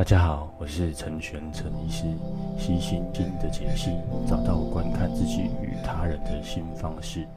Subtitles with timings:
[0.00, 2.04] 大家好，我是陈玄陈医师，
[2.58, 3.90] 悉心经的解析，
[4.26, 7.28] 找到观看自己与他人的新方式。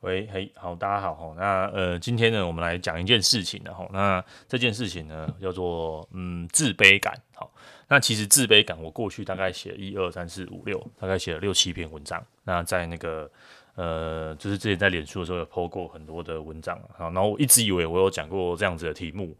[0.00, 7.14] 喂，嘿，好，大家好，那呃，今天呢，我们来讲一件事情，然后那这件事情呢，叫做嗯自卑感。
[7.34, 7.52] 好，
[7.86, 12.24] 那其实自卑感，我过去大概写一二三四五六，大概写了六七篇文章。
[12.44, 13.30] 那在那个。
[13.80, 19.34] 呃，就是之前在脸书的时候有 po 过很多的文章，好，然后我一直以为我有讲过这样子的题目，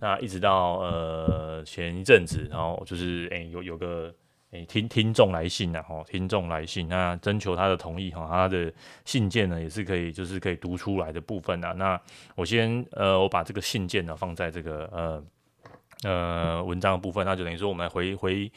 [0.00, 4.10] 那一直到呃前一阵子，然后就是诶、欸、有有个
[4.52, 8.72] 诶、欸、听听众来信啊，哈，听众来信，那征求他的同意哈，他的
[9.04, 12.00] 信件呢也是可以就是可以读出来的部分啊，那
[12.34, 15.24] 我先呃我把这个信件呢放在这个呃
[16.04, 18.50] 呃文章的部分，那就等于说我们回回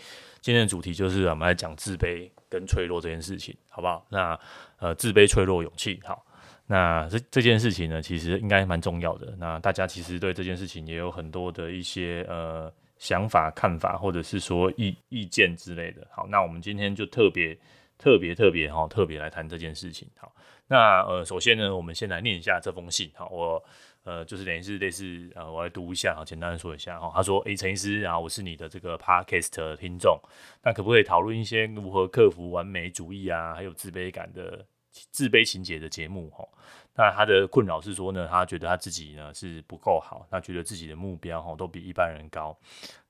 [0.46, 4.06] 今天的主题就是我们来讲自卑跟脆弱这件事情，好不好？
[4.12, 4.40] 那
[4.78, 6.24] 呃，自卑、脆弱、勇气，好，
[6.68, 9.36] 那这这件事情呢，其实应该蛮重要的。
[9.40, 16.08] 那大家其实对这件事情也有很多的一些呃想法、看法，或者是说意意见之类的。
[16.12, 17.58] 好，那我们今天就特别、
[17.98, 20.08] 特别、特别哈，特别来谈这件事情。
[20.16, 20.32] 好，
[20.68, 23.10] 那呃，首先呢，我们先来念一下这封信。
[23.16, 23.64] 好，我
[24.06, 27.12] 呃，就是等于是类似呃，我来读一下，好，简单说一下哈。
[27.14, 30.18] 他说：“诶、陈医师，然后我是你的这个 Podcast 听众，
[30.64, 34.66] 那可不可以讨论一些如何克服完美主义啊，还有自卑感的？”
[35.12, 36.48] 自卑情节的节目，哈，
[36.96, 42.58] 那他的困扰是说呢，他觉得他自己呢是不够好，他觉得自己的目标哈都比一般人高，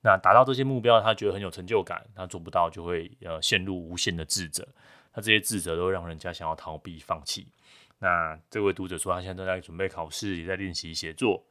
[0.00, 4.66] 那达到这些目标，他觉得很有成就感，他做不到就会呃陷入无限的自责，
[5.12, 7.46] 他这些自责都让人家想要逃避放弃。
[7.98, 11.42] 那这位读者说，他现在都在准备考试，也在练习写作，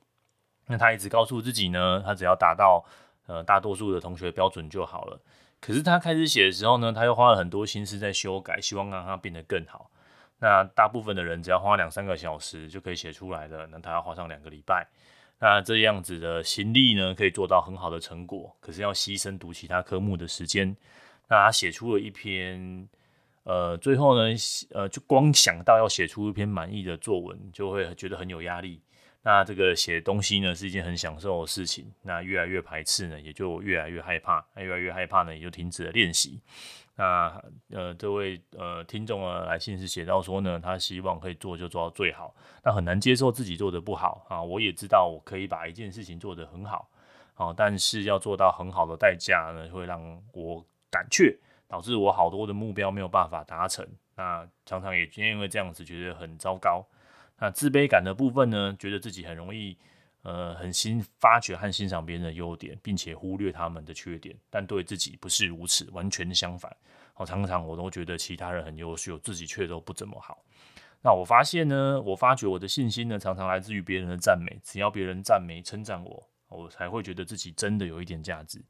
[0.68, 2.86] 那他一直告诉自己呢，他只要达到
[3.28, 5.20] 呃大多数的同学标准就好了。
[5.60, 9.90] 可是他开始写的时候呢，他又花了很多心思在修改，希望让他变得更好。
[10.38, 14.88] 那大部分的人只要花两三个小时就可以写出来的，那他要花上两个礼拜。
[15.40, 20.76] 那这样子的心力呢，可以做到很好的成果，可是要牺牲读其他科目的时间。
[21.28, 22.88] 那他写出了一篇，
[23.46, 24.36] 呃，最后呢，
[24.72, 28.82] 呃，就光想到要写出一篇满意的作文，就会觉得很有压力。
[29.22, 31.92] 那这个写东西呢，是一件很享受的事情。
[32.04, 34.46] 那越来越排斥呢，也就越来越害怕。
[34.56, 36.40] 越来越害怕呢，也就停止了练习。
[36.96, 44.42] 那呃，这位呃听众啊，来信是写到说呢，他希望可以做就做到最好，那很难接受自己做得不好啊。
[44.42, 46.88] 我也知道我可以把一件事情做得很好，
[47.34, 50.02] 啊，但是要做到很好的代价呢，会让
[50.34, 51.36] 我胆怯，
[51.76, 53.86] 导致我好多的目标没有办法达成。
[54.16, 56.86] 那常常也因为这样子觉得很糟糕。
[57.38, 59.78] 那自卑感的部分呢，觉得自己很容易。
[60.24, 66.76] 呃，很欣发掘和欣赏别人的优点，并且忽略他们的缺点，但对自己不是如此，完全相反。
[67.14, 70.44] 好，常常我都觉得其他人很优秀，自己却都不怎么好。
[71.04, 74.58] 那我发现呢，我发觉我的信心呢，常常来自于别人的赞美。
[74.64, 78.62] 只要别人赞美、称赞我，我才会觉得自己真的有一点价值。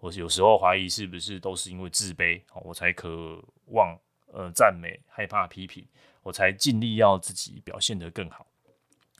[0.00, 3.98] 我有时候怀疑是不是都是因为自卑，我才渴望
[4.32, 5.86] 呃赞美，害怕批评，
[6.22, 8.46] 我才尽力要自己表现得更好。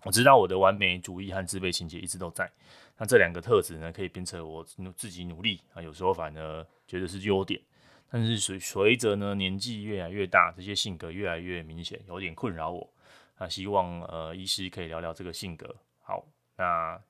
[0.03, 2.51] 我知道我的完美主义和自卑情结一直都在，
[2.99, 4.63] 那这两个特质呢，可以变成我
[4.95, 7.59] 自己努力啊，有时候反而觉得是优点，
[8.11, 12.87] 但是随随着呢年纪越来越大，这些性格越来越明显，有点困扰我。
[13.39, 15.75] 那希望呃医师可以聊聊这个性格。
[16.03, 16.27] 好，
[16.59, 17.01] 那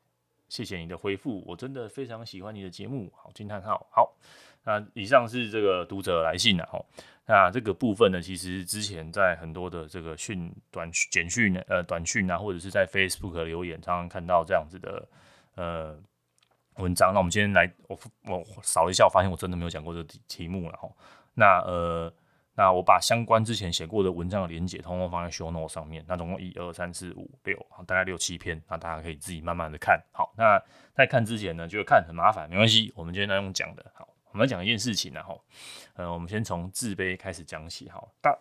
[0.54, 3.12] 谢谢你的回复，我真的非常喜欢你的节目。
[3.16, 3.84] 好，惊叹号。
[3.90, 4.14] 好，
[4.62, 6.80] 那以上是这个读者来信了哈。
[7.26, 15.08] 那这个部分呢，其实之前在很多的这个讯短简讯呃短讯啊，或者是在 Facebook 留言，常常看到这样子的
[15.56, 15.98] 呃
[16.76, 17.12] 文章。
[17.12, 17.98] 那我们今天来，我
[18.28, 20.88] 我扫了一下，我发现我真的没有讲过这个题目了哈。
[21.34, 22.14] 那呃，
[22.54, 26.04] 那我把相关之前写过的文章的连接，通通放在 Show Note 上面。
[26.08, 30.02] 那总共一二三四五六，大概六七篇，那大家可以自己慢慢的看。
[30.12, 30.62] 好，那
[30.94, 33.84] 在看之前呢，觉得看很麻烦，没关系，我们今天来用讲的。
[33.94, 34.08] 好。
[34.30, 35.40] 我们来讲一件事情，然后，
[35.94, 38.36] 呃，我们先从自卑开始讲起，哈，大，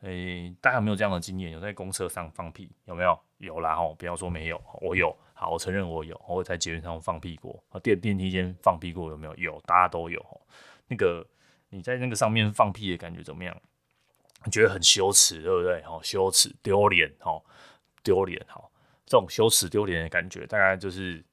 [0.00, 1.52] 诶、大家有没有这样的经验？
[1.52, 2.68] 有在公车上放屁？
[2.86, 3.16] 有没有？
[3.38, 9.36] 有啦，哈，不要说没有，我有，好，我承认我有，我在捷运上放屁过，电电梯间放屁过，有没有？
[9.36, 10.20] 有，大家都有，
[10.88, 11.24] 那个
[11.70, 13.56] 你在那个上面放屁的感觉怎么样？
[14.44, 15.80] 你觉得很羞耻，对不对？
[15.82, 17.42] 哦，羞耻、丢脸，哦，
[18.02, 18.62] 丢脸，哈，
[19.04, 21.24] 这种羞耻、丢脸的感觉，大概就是。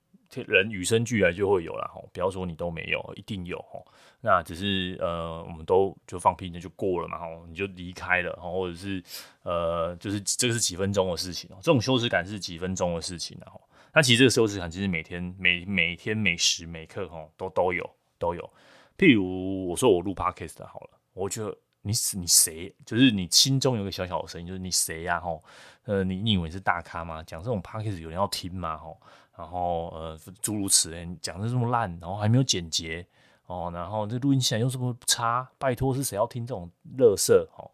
[0.48, 3.80] 人与生俱来就会有了哈，不要说你都没有，一定有哈。
[4.20, 9.04] 那只是呃，我们都就放屁那就过了嘛哈，你就离开了哈，或者是
[9.44, 11.60] 呃，就是这个是几分钟的事情哦。
[11.62, 13.54] 这种羞耻感是几分钟的事情哈。
[13.94, 17.88] 那其实这个羞耻感其实每天每每天每时每刻哈都都有
[18.18, 18.50] 都有。
[18.98, 21.50] 譬如我说我录 podcast 好了，我觉得
[21.81, 22.74] 你你谁？
[22.86, 25.44] 就是你心中有个小小的声音，就是你谁呀吼？
[25.84, 27.22] 呃，你你以为是大咖吗？
[27.24, 28.98] 讲这种 podcast 有人要听吗吼？
[29.38, 33.06] 然后呃诸如此类，讲的这么烂，然后还没有简洁
[33.48, 37.69] 哦，然后这录音起来又这么差，拜托是谁要听这种垃圾哦？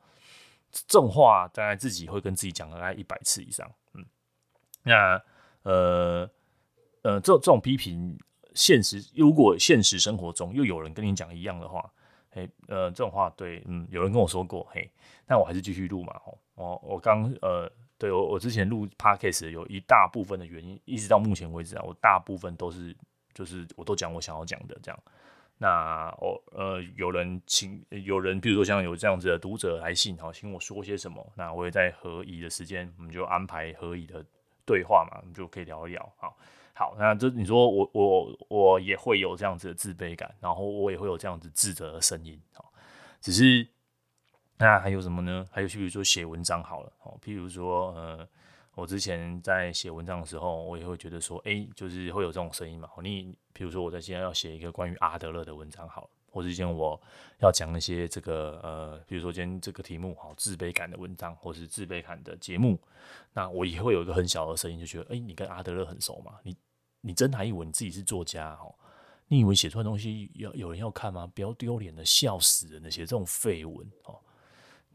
[0.71, 4.05] 这种话大概自己会跟自己讲大概一百次以上，嗯，
[4.83, 5.21] 那
[5.63, 6.29] 呃
[7.01, 8.17] 呃这这种批评，
[8.59, 11.89] 现实如果现实生活中又有人跟你讲一样的话，
[12.29, 14.89] 嘿，呃这种话对，嗯，有人跟我说过，嘿，
[15.25, 17.71] 那我还是继续录嘛，吼，我我刚呃。
[17.99, 22.95] 对我，我之前录 podcast 有一大部分的原因，一直到目前为止啊，我大部分都是
[23.33, 24.97] 就是我都讲我想要讲的这样。
[25.57, 34.25] 那我呃有人请有人，比如说像有这样子的读者来信，好，请我说些什么，那我也在合宜的时间，我们就安排合宜的
[34.65, 36.13] 对话嘛，我们就可以聊一聊。
[36.15, 36.37] 好，
[36.79, 42.71] 好，那这你说我我我也会有这样子的自卑感，然后我也会有这样子自责的声音，好，
[43.19, 43.67] 只是。
[44.61, 45.45] 那还有什么呢？
[45.49, 48.27] 还有，譬如说写文章好了，哦，譬如说，呃，
[48.75, 52.85] 我之前在写文章的时候，我也会觉得说，哎，就是会有这种声音嘛。
[52.93, 57.01] 好你，譬如说，我在今天要写一个关于阿德勒的文章好了，或者今天我
[57.39, 62.77] 要讲一些这个，呃，比如说今天这个题目，好，自卑感的文章，或是自卑感的节目，
[63.31, 66.33] 那我也会有一个很小的声音，就觉得，哎，你跟阿德勒很熟嘛？
[66.43, 66.53] 你，
[67.01, 68.73] 你真还以为你自己是作家哦？
[69.27, 71.25] 你以为写出来东西要有人要看吗？
[71.35, 74.19] 不要丢脸的，笑死人的，写这种废文哦。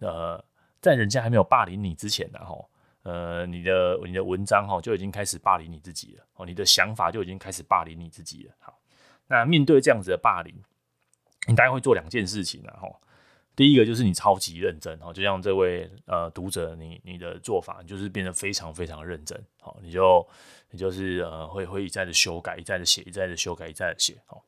[0.00, 0.44] 呃，
[0.80, 2.56] 在人家还没有霸凌你之前呢，哈，
[3.04, 8.54] 呃，你的你的文章哈就已经开始霸凌你自己了，哦，你的想法就已经开始霸凌你自己了。
[8.58, 8.78] 好，
[9.26, 10.54] 那面对这样子的霸凌，
[11.46, 12.88] 你大概会做两件事情呢，哈。
[13.56, 20.26] 第一个就是你超级认真，哈，就像这位呃读者，你你的做法就是变得非常非常认真，好，你就
[20.70, 24.44] 你就是呃会会一再的修改，一再的写，一再的修改，一再的写，好，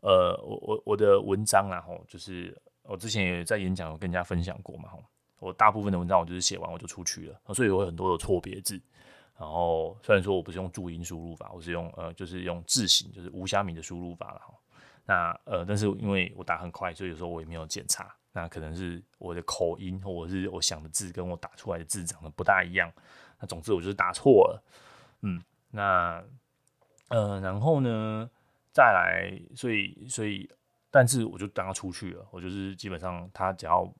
[0.00, 2.56] 呃，我我我的文章啊，哈，就是。
[2.84, 4.90] 我之前也在演讲有跟人家分享过嘛，
[5.38, 8.74] 我大部分的文章我就是写完我就出去了，所以有很多的错别字。
[9.38, 14.52] 然后虽然说我不是用注音输入法，我是用呃就是用字形，就是无虾米的输入法了哈。
[15.06, 18.12] 那呃，但是因为我打很快，所以有时候我也没有检查。
[18.32, 22.92] 那可能是我的口音或者是我想的字跟我打出来的字长得不大一样。
[23.40, 24.62] 那总之我就是打错了，
[25.22, 26.22] 嗯，那
[27.08, 28.30] 呃，然后呢
[28.72, 30.50] 再来，所以所以。
[30.94, 33.90] 但是我就当他出去了，我就是基本上他只要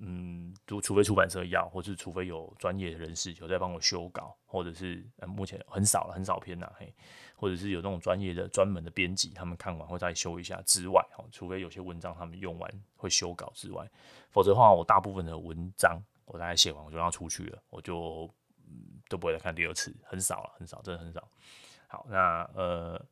[0.00, 6.92] 嗯，除除非出版社要，或是除非有专业的人士有在帮我修稿，或者是、嗯、目前很少了，很少篇呐，嘿，
[7.42, 13.84] 或者是有那种专业的专门的编辑，他们看完会再修一下之外，哦，除非有些文章他们用完会修稿之外，
[14.30, 18.30] 否则的话，我大部分的文章我大概写完我就让他出去了，我就、
[18.68, 21.28] 嗯、都不会再看第二次，很少了，很少，真的很少。
[21.88, 23.04] 好，那呃。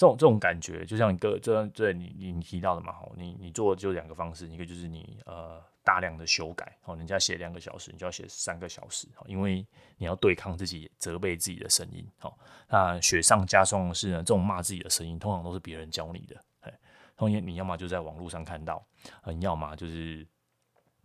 [0.00, 12.30] 这种这种感觉，就像一个这这你你你提到的嘛，吼，你你做的就两个方式，一个就是你呃大量的修改，哦，人家写两个小时，你就要写三个小时，哦因为你要对抗自己责备自己的声音，哦，
[12.68, 16.78] 那雪上加霜的是呢，这种骂自己的声音，通常都是别人教你的，哎，
[17.16, 18.84] 通常你要么就在网络上看到，
[19.24, 20.26] 你要么就是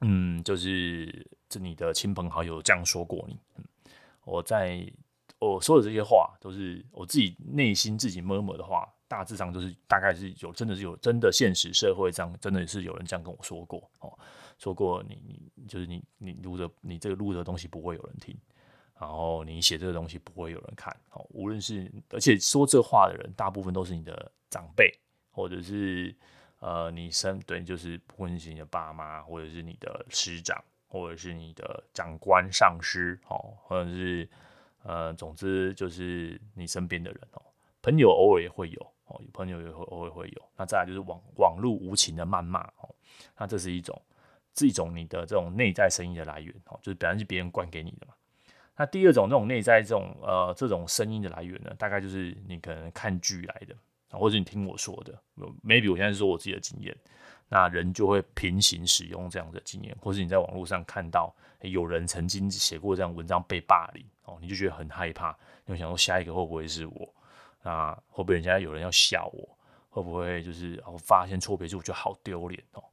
[0.02, 3.64] 嗯，就是这你的亲朋好友这样说过你，嗯，
[4.26, 4.86] 我在。
[5.40, 14.12] 我说的这些话都是我自己内心自己默默的话，大致上就是大概是有真的是有真的现实社会上真的是有人这样跟我说过哦，
[14.58, 18.36] 说过你你就是你你录的你这个录的东西不会有人听，
[19.00, 24.92] 然后你写这个东西不会有人看哦，无论是而且说这话的人大部分都是你的长辈
[25.30, 26.16] 或者是
[26.58, 34.28] 呃你身对就是不管是你的爸妈或者是你的师长或者是你的长官上司哦或者是。
[34.86, 37.42] 呃，总之就是你身边的人哦，
[37.82, 40.42] 朋友偶尔也会有哦，有朋友也会偶尔会有。
[40.58, 42.90] 那再来就是网网络无情的谩骂哦，
[43.38, 44.02] 那这是一种，
[44.54, 48.14] 这种你的这种内在声音的来源哦，就是本来是别人灌给你的嘛。
[48.76, 53.76] 那第二种这种内在这种呃这种声音的来源呢，大概就是你可能看剧来的，
[54.18, 55.14] 或者你听我说的
[55.64, 56.96] ，maybe 我现在说我自己的经验，
[57.50, 64.04] 那人就会平行使用这样的经验，或是你在网络上看到有人曾经写过这样文章被霸凌。
[64.26, 67.14] 哦，你就觉得很害怕，你会想说下一个会不会是我？
[67.64, 69.58] 那会不会人家有人要笑我？
[69.90, 72.84] 会不会就是我发现错别字，我觉得好丢脸哦？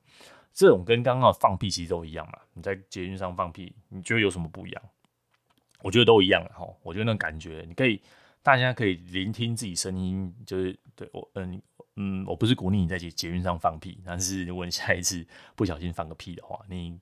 [0.52, 2.38] 这种跟刚刚的放屁其实都一样嘛。
[2.52, 4.82] 你在捷运上放屁，你觉得有什么不一样？
[5.82, 6.66] 我觉得都一样哈。
[6.82, 8.02] 我觉得那感觉，你可以
[8.42, 11.62] 大家可以聆听自己声音，就是对我嗯
[11.96, 16.98] 嗯，我不是鼓励你在捷捷运上放屁，但是如果你下一次不小心放个屁的话，你。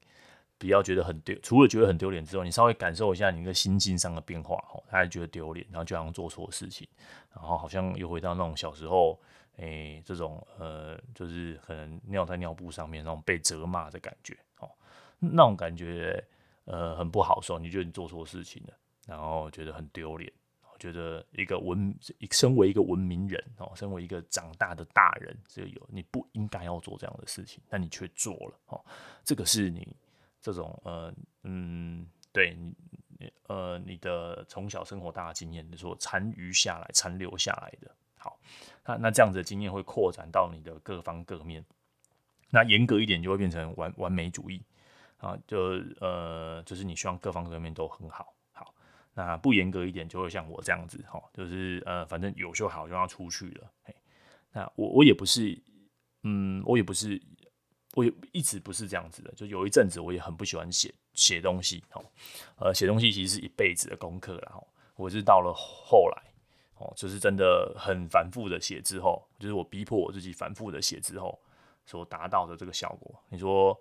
[0.58, 6.86] 不要觉得很丢，除了觉得很丢脸之外，你稍微感受一下你的心境上的变化，哦，他还觉得丢脸，然后就好像做错事情，
[7.34, 9.18] 然后好像又回到那种小时候，
[9.58, 14.68] 诶、这种呃，就是可能尿在尿布上面那种被责骂的感觉，哦，
[15.20, 16.22] 那种感觉，
[16.64, 18.74] 呃，很不好受，你觉得你做错事情了，
[19.06, 20.32] 然后觉得很丢脸，
[20.72, 21.94] 我觉得一个文，
[22.32, 28.84] 身为一个文明人哦，身为一个长大的大人，这个有你不应该要做这样的事情，但你却做了哦，
[29.24, 29.86] 这个是你
[30.40, 37.90] 这种呃嗯，对你呃你的从小生活大的经验所残余下来、残留下来的。
[38.16, 38.38] 好，
[38.84, 41.64] 那那这样子的经验会扩展到你的各方各面。
[42.50, 44.62] 那严格一点就会变成完完美主义
[45.18, 45.58] 啊，就
[46.00, 48.34] 呃就是你希望各方各面都很好。
[48.52, 48.74] 好，
[49.14, 53.70] 那不严格一点就会像我这样子哈，就是呃反正有就好就要出去了。
[53.82, 53.94] 嘿，
[54.52, 55.60] 那我我也不是，
[56.22, 57.20] 嗯，我也不是，
[57.94, 59.32] 我也一直不是这样子的。
[59.32, 62.04] 就有一阵子我也很不喜欢写写东西，哦，
[62.56, 64.66] 呃写东西其实是一辈子的功课，然后
[64.96, 66.22] 我是到了后来。
[66.80, 71.36] 哦，就是真的很反复的写之后，就是我逼迫我自己反复的写之后
[71.84, 73.20] 所达到的这个效果。
[73.30, 73.76] 你说，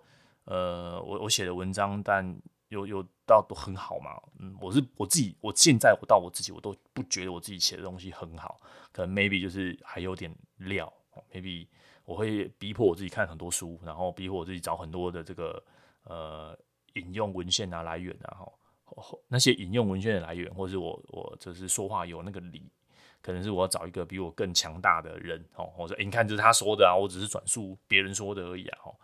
[0.46, 2.36] 呃，我我写的文章，但
[2.70, 4.20] 有有到都很好嘛？
[4.40, 8.60] 嗯，我是我自己，我现在我到我自己，我都不觉得我自己写的东西很好，
[8.90, 10.92] 可能 maybe 就是还有点料
[11.32, 11.68] ，maybe
[12.08, 15.62] 我会逼迫我自己看很多书，然后逼迫我自己找很多的这个
[16.04, 16.58] 呃
[16.94, 18.48] 引用文献啊来源啊，
[18.86, 22.72] 哈，那些引用文献的来源，或是我我就是说话有那个理。
[23.20, 28.94] 可能是我要找一个比我更强大的人哦，我说，欸，你看这是他说的啊，我只是转述别人说的而已啊，哦，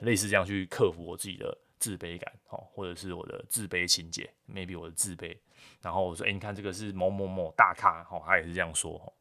[0.00, 5.34] 类似这样去克服我自己的自卑感哦，或者是我的自卑情结，maybe 我的自卑，
[5.80, 9.12] 然后我说，欸，你看这个是某某某大咖哦，他也是这样说哦。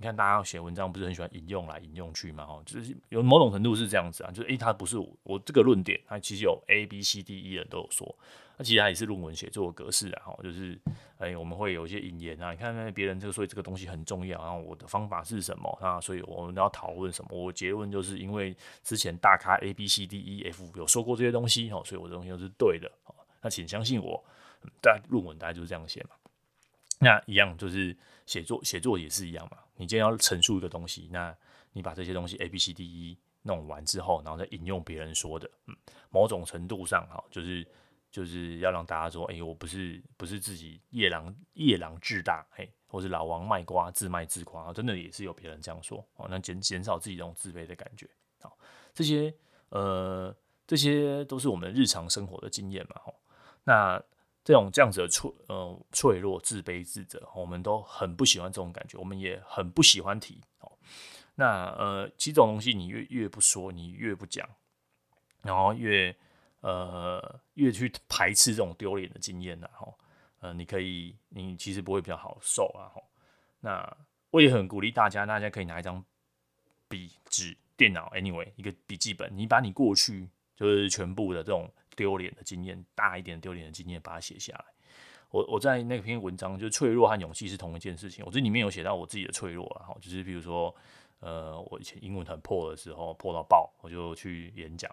[0.00, 2.44] 你看，大家写文章不是很喜欢引用来引用去嘛？
[2.44, 8.16] 哦，就是有某种程度是这样子啊，就是诶，他不是我，这个论点，他其实有 A、B、C、D、E 人都有说，
[8.56, 10.80] 那其实它也是论文写作格式啊，哦，就是
[11.18, 16.00] 诶，我们会有一些引言啊，你看那别人这个，所以这个东西很重要，然后我的方法是什么啊？
[16.00, 17.38] 所以我们要讨论什么？
[17.38, 24.24] 我结论就是因为之前大咖 A、B、C、D、E、F 有说过这些东西，哦，所以我的东西都是对的，哦那请相信我，
[24.80, 26.10] 大家论文大概就是这样写嘛。
[27.02, 27.96] 那一样就是
[28.30, 29.58] 写作，写作也是一样嘛。
[29.74, 31.36] 你今天要陈述一个东西，那
[31.72, 35.76] 你把这些东西 A、B、C、D、E 弄完之后，然后再引用别人说的，嗯，
[36.10, 37.66] 某种程度上哈，就是
[38.08, 48.08] 就是要让大家说，哎、欸，我不是不是自己夜郎夜郎自大，嘿，或是老王卖瓜自卖自夸，真的也是有别人这样说，哦，那减减少自己这种自卑的感觉，
[48.42, 48.56] 好，
[48.94, 49.34] 这些
[49.70, 50.32] 呃
[50.68, 53.12] 这些都是我们日常生活的经验嘛，吼，
[53.64, 54.00] 那。
[54.42, 60.72] 这种这样子的脆呃脆弱、自卑、自责，我们都很不喜欢这种感觉，我们也很不喜欢提哦。
[61.34, 64.48] 那呃，其实这种东西你越越不说，你越不讲，
[65.42, 66.16] 然后越
[66.60, 69.86] 呃越去排斥这种丢脸的经验呢，哈，
[70.40, 73.02] 呃，你可以，你其实不会比较好受啊，哈。
[73.60, 73.96] 那
[74.30, 76.02] 我也很鼓励大家，大家可以拿一张
[76.88, 81.70] 笔、纸、电脑，anyway，一个笔记本，你把你过去就是全部的这种。
[82.00, 84.64] 丢脸的经验，大一点丢脸的经验，把它写下来。
[85.28, 88.24] 我我在那篇文章，就是脆弱和勇气是同一件事情。
[88.24, 90.74] 我这里面有写到我自己的脆弱啊，就是比如说，
[91.18, 94.90] 呃，我以前英文很破的时候，破到爆，我就去演讲。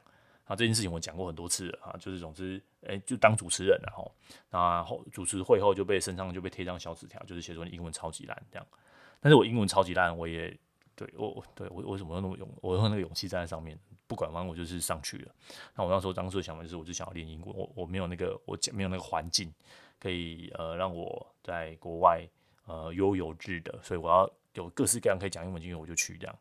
[0.48, 4.12] 那，这件事情我讲过很多次了啊，就是总之，哎、就当主持人然后，
[4.50, 8.68] 然后主持会后就被身上就被贴张小纸条，就是写说你英文超级烂这样。
[9.22, 10.56] 但是我英文超级烂，我也
[10.98, 12.50] 对我对我为什么要那么勇？
[12.62, 13.80] 我用那个勇气站在上面。
[14.08, 15.36] 不管，完我就是上去了。
[15.76, 17.54] 那我那时候当时的想法是，我就想要练英文。
[17.54, 19.54] 我我没有那个，我没有那个环境
[20.00, 22.26] 可以呃让我在国外
[22.68, 26.34] 呃悠游自得，所以我要有各式各样可以讲英文经验，我就去这样。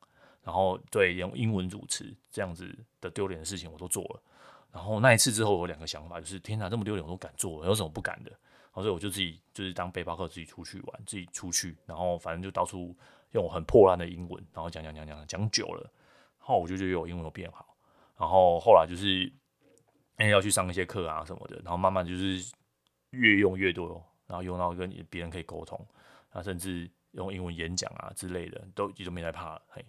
[0.45, 4.23] 然后对用英文主持这样子的丢脸的事情我都做了。
[4.71, 8.31] 然后那一次之后，我有两个想法，就是天哪，这么丢脸我都敢做，有什么不敢的？
[8.31, 12.95] 然后所以我就自己就是当背包客，自己出去玩，自己出去，然后反正就到处
[13.33, 15.83] 用很破烂的英文，然后讲讲讲讲讲久了。
[16.39, 17.77] 然后我就觉得我英文有变好，
[18.17, 19.33] 然后后来就是，
[20.15, 22.53] 哎，要去上一些课啊什么的，然后慢慢就是
[23.11, 25.85] 越用越多，然后用到跟别人可以沟通，
[26.31, 29.63] 啊，甚至用英文演讲啊之类的，都已经没在怕了。
[29.69, 29.85] 嘿，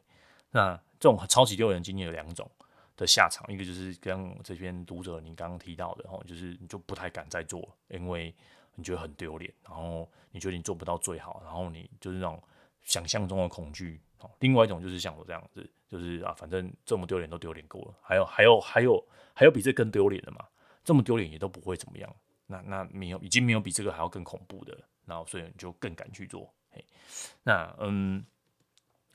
[0.50, 2.50] 那这种超级丢人经验有两种
[2.96, 8.34] 的下场，一个就是跟这边读者你刚刚提到的，吼，就是你就不太敢再做，因为
[8.74, 12.42] 你觉得很丢脸，然后你觉得你做不到最好，然后你就是那种
[12.84, 14.02] 想象中的恐惧。
[14.20, 20.44] 好另外一种就是像我这样子，就是啊，反正这么丢脸都丢脸过了，还有还有还有还有比这更丢脸的嘛？
[20.84, 22.16] 这么丢脸也都不会怎么样，
[22.48, 26.52] 那那没有，已经没有比这个还要更恐怖的，然后所以你就更敢去做。
[26.72, 26.84] 嘿，
[27.44, 28.26] 那嗯，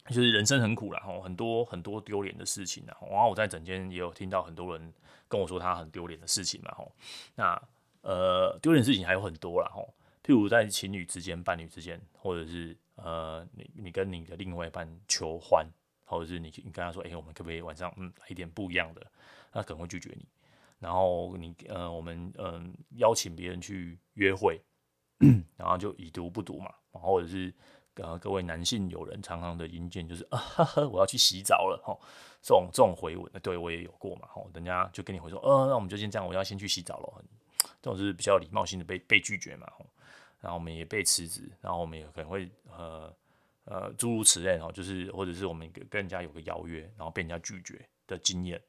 [0.07, 2.97] 就是人生很苦啦，吼，很多很多丢脸的事情啊。
[3.11, 4.93] 然后我在整间也有听到很多人
[5.27, 6.93] 跟我说他很丢脸的事情嘛，吼。
[7.35, 7.61] 那
[8.03, 9.93] 呃，丢脸事情还有很多啦，吼，
[10.25, 12.77] 譬如在情侣之间、伴侣之间，或者是。
[12.97, 15.67] 呃，你你跟你的另外一半求欢，
[16.05, 19.05] 或者是你你跟他说，哎、我们可不可以晚上嗯来一点不一样的？
[19.51, 20.29] 他可能会拒绝你。
[20.79, 24.61] 然后你呃，我们嗯、邀请别人去约会，
[25.57, 27.53] 然后就已读不读嘛，然后或者是
[27.95, 31.99] 呃各位男性友人常常的音键就是啊呵呵，我要去洗澡了吼，
[32.43, 37.25] 这种这种回文，对我也有过嘛吼，人家就跟你回说，呃，那我们就先这样，我要先去洗澡了，
[37.81, 39.87] 这种是比较礼貌性的被被拒绝嘛吼，
[40.43, 43.11] 然后我们也被辞职，然后我们也可能会呃
[43.65, 48.61] 呃诸如此类哦，就是或者是我们跟人家有个邀约，然后被人家拒绝的经验，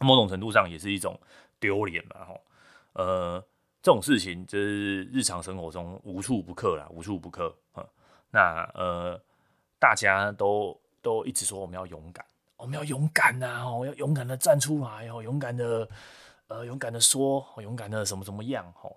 [0.00, 1.16] 某种程度上也是一种
[1.60, 2.40] 丢脸嘛吼，
[2.94, 3.46] 呃。
[3.80, 7.56] 这种事情就是日常生活中无处不克啦，无处不克。
[8.28, 9.18] 那呃，
[9.78, 15.88] 大家都都一直说我们要勇敢，我们要勇敢呐，哦，要勇敢的站出来哦，勇敢的
[16.48, 18.94] 呃，勇敢的说，勇敢的什么什么样哦。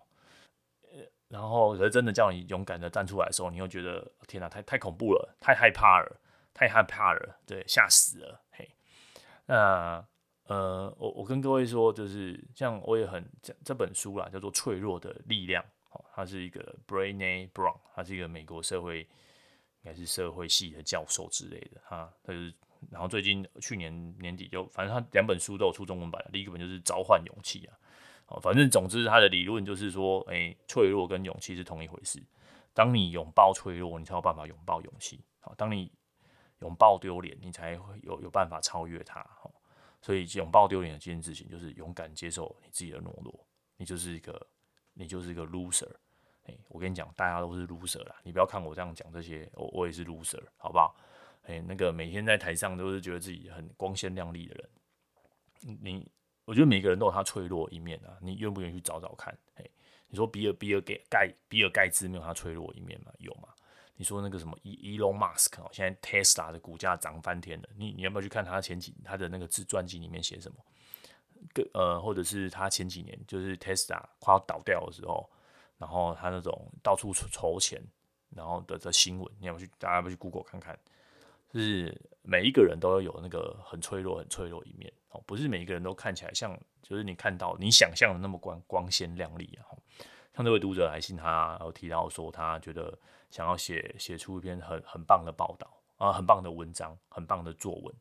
[1.31, 6.19] 然后，可是真的叫你勇敢的站出来的时候，你又觉得天哪，太太恐怖了，太害怕了，
[6.53, 8.69] 太害怕了，对，吓死了，嘿，
[9.45, 10.05] 那。
[10.45, 19.07] 呃，我我跟各位说，就是像我也很这这本书啦，叫做《脆弱的力量》，哦，他是一个 b r a i n e Brown，他是一个美国社会应
[19.85, 22.53] 该是社会系的教授之类的，哈，他就是，
[22.89, 27.77] 然后最近去年年底就，反正他两本书都有出中文版，第一个本就是《召唤勇气》啊，
[28.39, 32.21] 反正总之他的理论就是说，哎、脆弱跟勇气是同一回事，
[32.73, 35.91] 当你拥抱脆弱，你才有办法拥抱勇气，好，当你
[36.59, 39.51] 拥抱丢脸，你才会有有办法超越它，好
[40.01, 43.47] 所以拥抱丢脸的这件事情，就是勇敢接受你自己的懦弱。
[43.77, 44.47] 你就是一个，
[44.93, 45.89] 你就是一个 loser。
[46.45, 48.15] 哎，我跟你讲，大家都是 loser 啦。
[48.23, 50.95] 你不要看我这样讲这些，我我也是 loser，好不好？
[51.43, 55.77] 哎，那个每天在台上都是觉得自己很光鲜亮丽的人。
[55.81, 56.11] 你，
[56.51, 58.17] 我觉得每个人都有他脆弱一面啊。
[58.19, 59.33] 你愿不愿意去找找看？
[59.55, 59.65] 哎，
[60.09, 63.13] 你说比尔比尔盖盖比尔盖茨没有他脆弱一面吗？
[63.19, 63.47] 有吗？
[63.95, 67.69] 你说那个什么伊 Elon Musk 哦，现在 Tesla 的股价涨翻天了。
[67.77, 70.57] 你你要不要去看他前几他的那个自传记里面写什么？
[71.73, 75.29] 呃，或者是他前几年就是 Tesla 快要倒掉的时候，
[75.77, 77.81] 然后他那种到处筹钱，
[78.35, 80.77] 然后的的新闻，你要不去大家不去 Google 看看？
[81.53, 89.67] 就是每一个人都要有那个很脆弱、很脆弱一面哦，不是每一个人都看起来像，就是你看到你想象的那么光光鲜亮丽啊。
[90.33, 92.97] 像这位读者来信，他有提到说，他觉得
[93.29, 97.93] 想要写写出一篇很很棒的报道啊，很棒的文章，很棒的作文。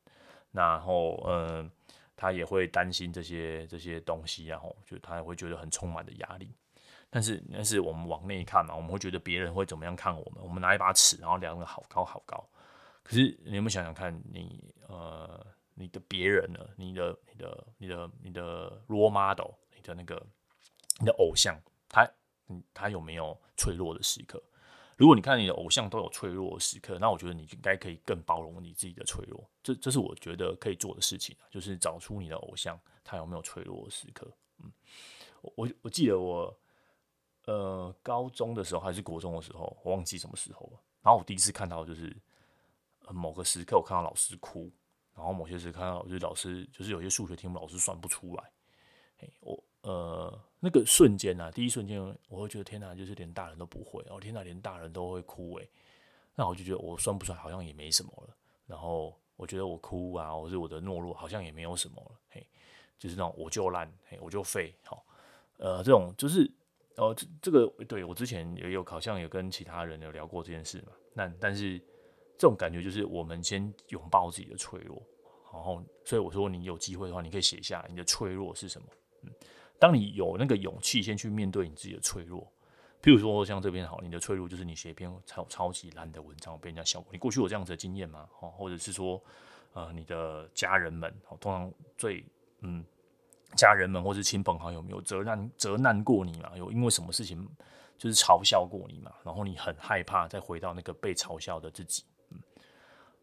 [0.53, 1.69] 然后，嗯，
[2.17, 6.55] 他也会担心这些这些东西，然后就他也会觉得很充满的压力。
[7.11, 10.43] 但是，但是我们往内看嘛，我们会觉得别人会怎么样看我们？
[10.45, 12.49] 我们拿一把尺，然后量的好高好高。
[13.11, 15.45] 可是，你有没有想想看你呃，
[15.75, 16.61] 你的别人呢？
[16.77, 20.25] 你的你的你的你的 role model，你的那个
[21.01, 22.09] 你的偶像，他。
[22.75, 24.43] 他有没有脆弱的时刻？
[24.97, 29.49] 如果你看你的偶像都有脆弱的时刻，那我觉得你应该可以更包容你自己的脆弱。
[29.63, 34.29] 这这是我觉得可以做的事情，就是找出你的偶像他有没有脆弱的时刻。
[34.59, 34.73] 嗯，
[35.43, 36.53] 我我记得我
[37.45, 40.81] 呃高中的时候还是国中的时候，我忘记什么时候了。
[41.03, 42.17] 然后我第一次看到就是
[43.13, 44.71] 某个时刻，我看到老师哭，
[45.15, 48.45] 然后某些时看到就是老师就是有些数学题目老师算不出来。
[49.19, 49.63] 欸，我。
[49.83, 55.67] 呃，那个瞬间啊，第一瞬间我会觉得天哪，就是连大人都不会哦，天哪，连大人都会哭诶。
[56.35, 58.37] 那我就觉得我算不出来，好像也没什么了。
[58.67, 62.21] 然后我觉得我哭啊，或是我的懦弱，好像也没有什么了。
[62.29, 62.47] 嘿，
[62.99, 65.03] 就是那种我就烂，嘿，我就废，好，
[65.57, 66.53] 呃，这种就是
[66.99, 70.93] 哦，这这个对我之前也有好像有跟其他人有聊过这件事嘛。
[71.15, 71.81] 那但是
[72.41, 74.97] 这种感觉就是我们先拥抱自己的脆弱，
[75.53, 78.89] 然后所以我说你有机会的话，你可以写下你的脆弱是什么，
[79.25, 79.31] 嗯。
[79.79, 82.51] 当你有那个勇气，先去面对你自己的脆弱，
[83.03, 87.13] 譬如说像这边好，你的脆弱就是你写一篇超超级烂的文章被人家笑过。
[87.13, 88.27] 你过去有这样子的经验吗？
[88.41, 89.23] 哦，或者是说，
[89.75, 92.25] 呃，你的家人们哦，通常最
[92.61, 92.83] 嗯，
[93.55, 96.57] 家人们或是亲朋好友没有责难责难过你嘛？
[96.57, 97.47] 有因为什么事情
[97.99, 99.13] 就是嘲笑过你嘛？
[99.23, 102.05] 然后你很害怕再回到那个被嘲笑的自己。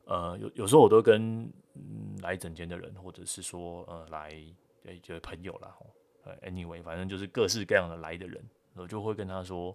[0.07, 1.43] 呃，有有时候我都跟、
[1.75, 4.29] 嗯、来整间的人，或者是说呃来
[4.85, 5.77] 诶就朋友啦。
[6.41, 8.43] Anyway，反正就是各式各样的来的人，
[8.75, 9.73] 我就会跟他说，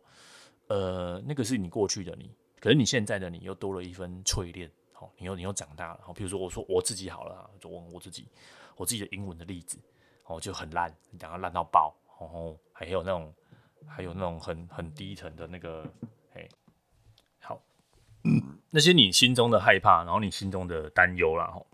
[0.67, 8.29] 呃，那个是你过去的你，可是你现在的你又多了一分淬炼，好，你又你又长大了，好，比如说我说我自己好了，就问我自己，
[8.77, 9.79] 我自己的英文的例子，
[10.25, 13.35] 哦，就很烂，讲到烂到爆，然后还有那种，
[13.87, 15.91] 还有那种很很低沉的那个，
[18.75, 21.67] 那些你心中的害怕，然后你心中的担忧啦，吼。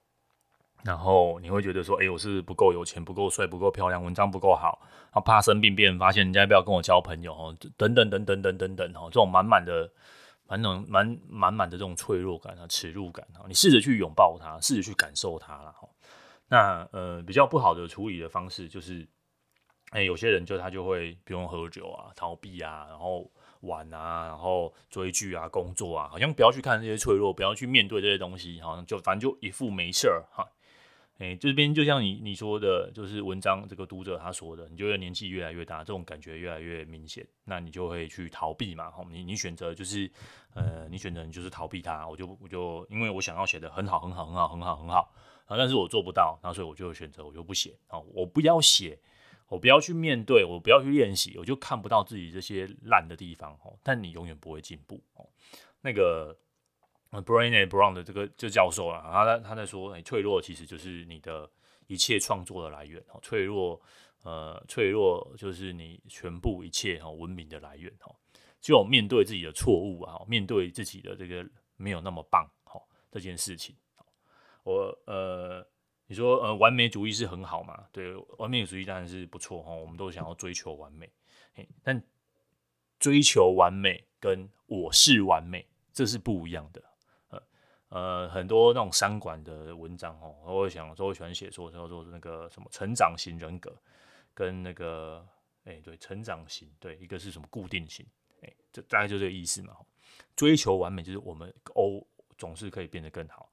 [0.84, 4.80] 然后你会觉得说，哎、我是不够有钱，不够帅，不够漂亮，文章不够好，
[5.11, 9.90] 啊怕生病，别人发现，人家不要跟我交朋友，哦，等等等等等等等，哈，这种满满的、
[10.46, 15.88] 满满满满满的这种脆弱感啊、耻辱感啊，你试着去拥抱它，试着去感受它了，哈。
[16.48, 19.06] 那呃，比较不好的处理的方式就是，
[19.90, 23.28] 哎，有些人就他就会不用喝酒啊，逃避啊，然后
[23.60, 30.46] 玩啊，然后追剧啊，工作啊，好像不要去看这些脆弱，不要去面对这些东西，好像就反正就一副没事儿哈。
[31.18, 38.88] 哎，这边就像你你说的，就是文章这个读者他说的，你觉得年纪越来越大，这种感觉越来越明显，那你就会去逃避嘛。
[38.92, 40.08] 好，你你选择就是，
[40.54, 42.06] 呃，你选择你就是逃避它。
[42.06, 45.12] 我就我就因为我想要写的很好很好很好很好很好
[45.46, 48.96] 啊，但是我做不到，然后所以我就选择我就不写啊，我不要写，
[49.48, 53.78] 我不要去面对，我不要去练习，我就看不到自己这些烂的地方哦。
[53.82, 55.28] 但你永远不会进步哦，
[55.80, 56.38] 那个。
[57.11, 61.50] brain Brown 的这个这教授啊，他在他在说，哎，脆弱其实就是你的
[61.87, 63.18] 一切创作的来源哦。
[63.22, 63.80] 脆弱，
[64.24, 68.14] 呃，脆弱就是你全部一切哈文明的来源哦。
[68.61, 72.78] 只有面对自己的错误啊，面对自己的这个没有那么棒哈
[73.11, 73.74] 这件事情，
[74.62, 75.66] 我呃，
[76.08, 77.86] 你说呃，完美主义是很好嘛？
[77.92, 81.08] 对，完美主义当然是不错哈，我们都想要追求完美，
[81.82, 82.02] 但
[82.98, 86.82] 追求完美跟我是完美这是不一样的。
[87.28, 87.42] 呃
[87.90, 93.76] 呃，很多那种三管的文章哦，我想说我喜欢写说叫做那个什么成长型人格，
[94.32, 95.26] 跟那个
[95.64, 98.06] 哎、对成长型对，一个是什么固定型，
[98.40, 99.76] 哎、欸，这大概就这个意思嘛。
[100.34, 102.02] 追求完美就是我们哦
[102.38, 103.50] 总是可以变得更好。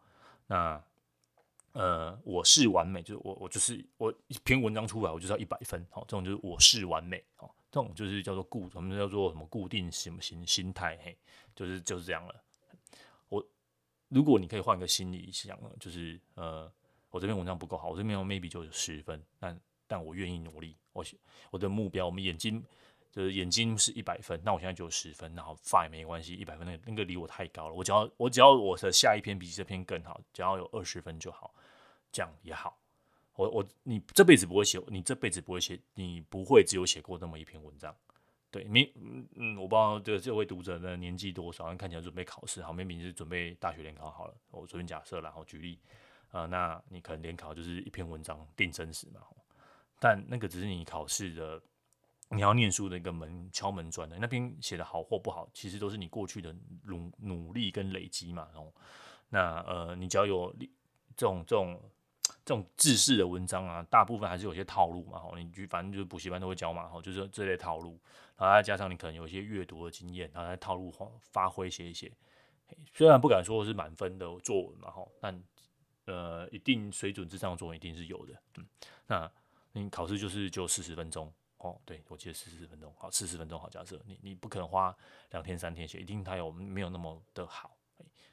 [0.47, 0.81] 那
[1.75, 11.17] 呃我是完美，就是我我就是我一篇文章出来我就是要一百分，好，这种就是我是完美，哦，这种就是叫做固，我们叫做什么固定什么心心态，嘿，
[11.53, 12.43] 就是就是这样了。
[13.27, 13.45] 我
[14.07, 16.71] 如果你可以换个心理想，就是呃，
[17.09, 21.03] 我这篇文章不够好，我这篇文章 maybe 就有十分，但但我愿意努力，我
[21.51, 22.63] 我的目标，我们眼睛
[23.11, 31.53] 就是眼睛是一百分，那我现在就十分，然后 fine 没关系，一百分那个那个离我太高了，我只要我只要我的下一篇比这篇更好，只要有二十分就好，
[32.15, 32.79] 这样也好。
[33.35, 37.93] 我我你这辈子不会写，你这辈子不会写，你不会只有写过那么一篇文章。
[38.49, 45.77] 对，你，嗯嗯，我不知道这这位读者的年纪多少，看起来准备考试，好，明明是准备大学联考好了，我随便假设，然后举例，
[46.29, 49.19] 啊、那你可能联考就是一篇文章定生死嘛，
[49.99, 51.61] 但那个只是你考试的，
[52.29, 58.73] 你要念书的一个门敲门砖的，那篇写的好或不好，其实都是你过去的努努力跟累积嘛，然后，
[59.27, 60.55] 那呃，你只要有
[61.17, 61.77] 这种这种。
[62.45, 67.99] 这种制式的文章啊，大部分还是有些套路嘛，吼，你就反正就是补习班都会教嘛，吼，就是这类套路，
[68.37, 72.11] 然后再加上你可能有一些阅读的经验，然后在套路发挥写一写，
[72.93, 75.43] 虽然不敢说是满分的作文嘛，吼，但
[76.05, 78.65] 呃，一定水准之上的作文一定是有的，嗯，
[79.07, 79.31] 那
[79.71, 84.95] 你考试就是就四十分钟，哦，对，我记得四十分钟，好，四十分钟好，假设你你不可能花
[85.31, 87.75] 两天三天写，一定它有没有那么的好，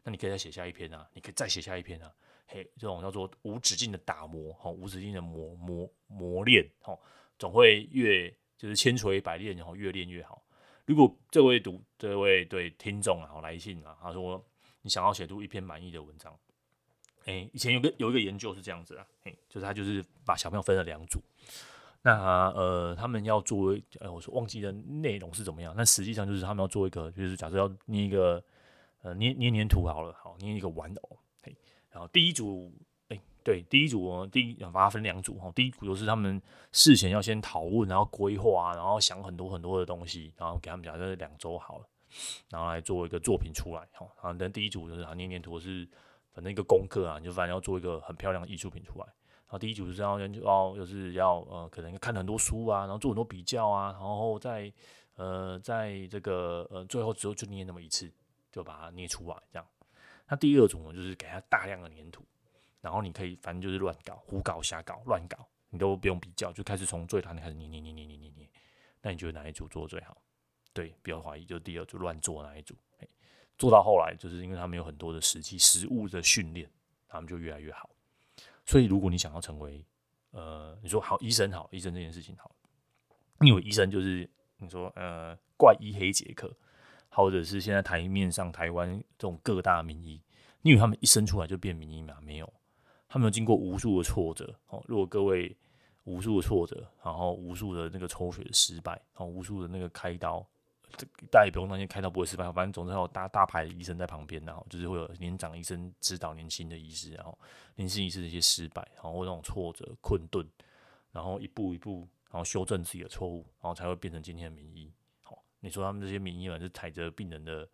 [0.05, 2.13] 那你可以再写下一篇啊，你可以再写下一篇啊。
[2.53, 6.95] 嘿，这种叫做无止境的打磨，哈，无止境的磨磨磨练，哈，
[7.39, 10.43] 总会越就是千锤百炼，然后越练越好。
[10.85, 14.45] 如果这位读这位对听众啊，来信啊，他说
[14.83, 16.39] 你想要写出一篇满意的文章，
[17.25, 21.23] 哎，以前有个有一个研究是这样子啊，嘿，就是他就是把小朋友分了两组，
[22.03, 28.45] 那呃，他们要做，呃，我说忘记的内容是怎么样，但实际上就是他们要做一个，就是假设要捏一个，
[29.01, 31.19] 呃，捏捏黏土好了，好，捏一个玩偶。
[31.93, 32.73] 然后第一组，
[33.09, 35.53] 哎，对，第一组哦，第一把它分两组哈。
[35.55, 36.41] 第一组就是他们
[36.73, 41.87] 事前要先讨论，然后规划，然后想很多很多的东西，然后给他们讲，这两周好了，
[42.49, 44.07] 然后来做一个作品出来哈。
[44.23, 45.87] 然后等第一组就是啊，捏黏土是
[46.33, 49.05] 反正一个功课啊，你就反正要做一个很漂亮的艺术品出来。
[49.05, 54.73] 然后第一组就是要要就是要呃，可能看很多书啊，然后做很多比较啊，然后在
[55.17, 58.11] 呃，在这个呃最后只有就捏那么一次，
[58.51, 59.67] 就把它捏出来这样。
[60.29, 62.25] 那第二种呢，就是给他大量的粘土，
[62.81, 68.51] 然后你可以反正就是乱搞、胡搞、瞎搞、乱搞，你都不用比较，就开始从最难的开始捏捏捏捏捏捏捏。
[69.03, 70.17] 那你觉得哪一组做的最好？
[70.73, 72.75] 对，不要怀疑，就第二组乱做哪一组。
[73.59, 76.71] 做到后来，就是因为他们有很多的实际实物的训练，
[77.07, 77.91] 他们就越来越好。
[78.65, 79.85] 所以如果你想要成为
[80.31, 82.55] 呃，你说好医生好，医生这件事情好，
[83.41, 86.51] 因为医生就是你说呃怪医黑杰克。
[87.15, 90.21] 或者是现在台面上台湾这种各大名医，
[90.63, 92.17] 你以为他们一生出来就变名医吗？
[92.23, 92.53] 没有，
[93.09, 94.55] 他们有经过无数的挫折。
[94.69, 95.57] 哦，如果各位
[96.05, 100.45] 无数的挫折，然后无数的那个抽血的失败，然后无数的那个开刀，
[101.31, 102.51] 大家也不用担心开刀不会失败。
[102.51, 107.39] 反正总之有大大牌的医生在旁边，然后就是会有年长医生指导年轻的医师，然后
[107.77, 110.45] 年轻医师的一些失败，然后那种挫折困顿，
[111.13, 114.91] 然后一步一步，然后修正自己的错误，然后才会变成今天的名医。
[115.63, 117.67] 你说他们这些名医嘛，是踩着病人的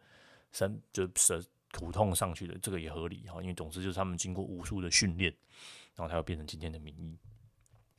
[0.52, 3.40] 身，就是苦痛上去的，这个也合理哈。
[3.40, 5.34] 因为总之就是他们经过无数的训练，
[5.96, 7.18] 然后才会变成今天的名医。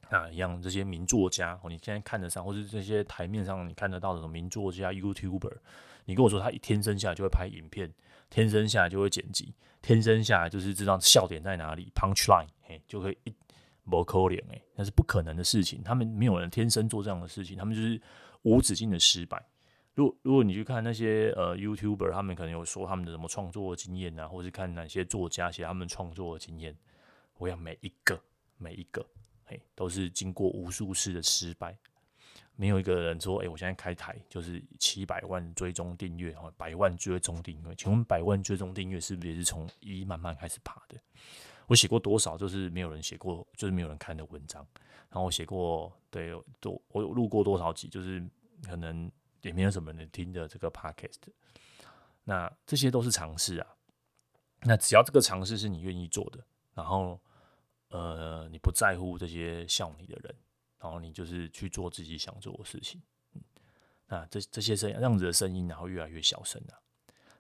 [0.09, 5.57] 啊，一样这些名作家，你现在看得上，或是这些台面上你看得到的名作家、YouTuber，
[6.05, 7.93] 你跟我说他一天生下来就会拍影片，
[8.29, 13.33] 天生下来就会剪辑，天生下来就是知道笑点在哪里，punch line，嘿，就可以一
[13.83, 15.83] 模扣脸，哎，那是不可能的事情。
[15.83, 18.01] 他们没有人天生做这样的事情，他们就是
[18.41, 19.39] 无止境的失败。
[19.99, 26.73] 如如果你去看那些呃 YouTuber，他们可能有说他们的什么创作经验啊，或是看哪些作家写他们创作的经验，
[27.37, 28.17] 我想每一个
[28.57, 29.05] 每一个
[29.43, 29.61] 嘿。
[29.75, 31.77] 都是经过无数次的失败，
[32.55, 40.95] 没有一个人说：“哎，我现在开台就是七百万追踪订阅，哈，百万追踪订阅。”请问百万追踪订阅是不是也是从一慢慢开始爬的？
[41.67, 44.65] 我写过多少就是没有人写过，就是没有人看的文章。
[45.09, 46.31] 然后我写过，对，
[46.61, 48.25] 都我有录过多少集，就是
[48.63, 51.19] 可能也没有什么人听的这个 podcast。
[52.23, 53.67] 那这些都是尝试啊。
[54.61, 57.19] 那只要这个尝试是你愿意做的，然后。
[57.91, 60.35] 呃，你不在乎这些笑你的人，
[60.79, 63.01] 然后你就是去做自己想做的事情。
[64.05, 66.79] 那这这些声这样子的声音，然后越来越小声了。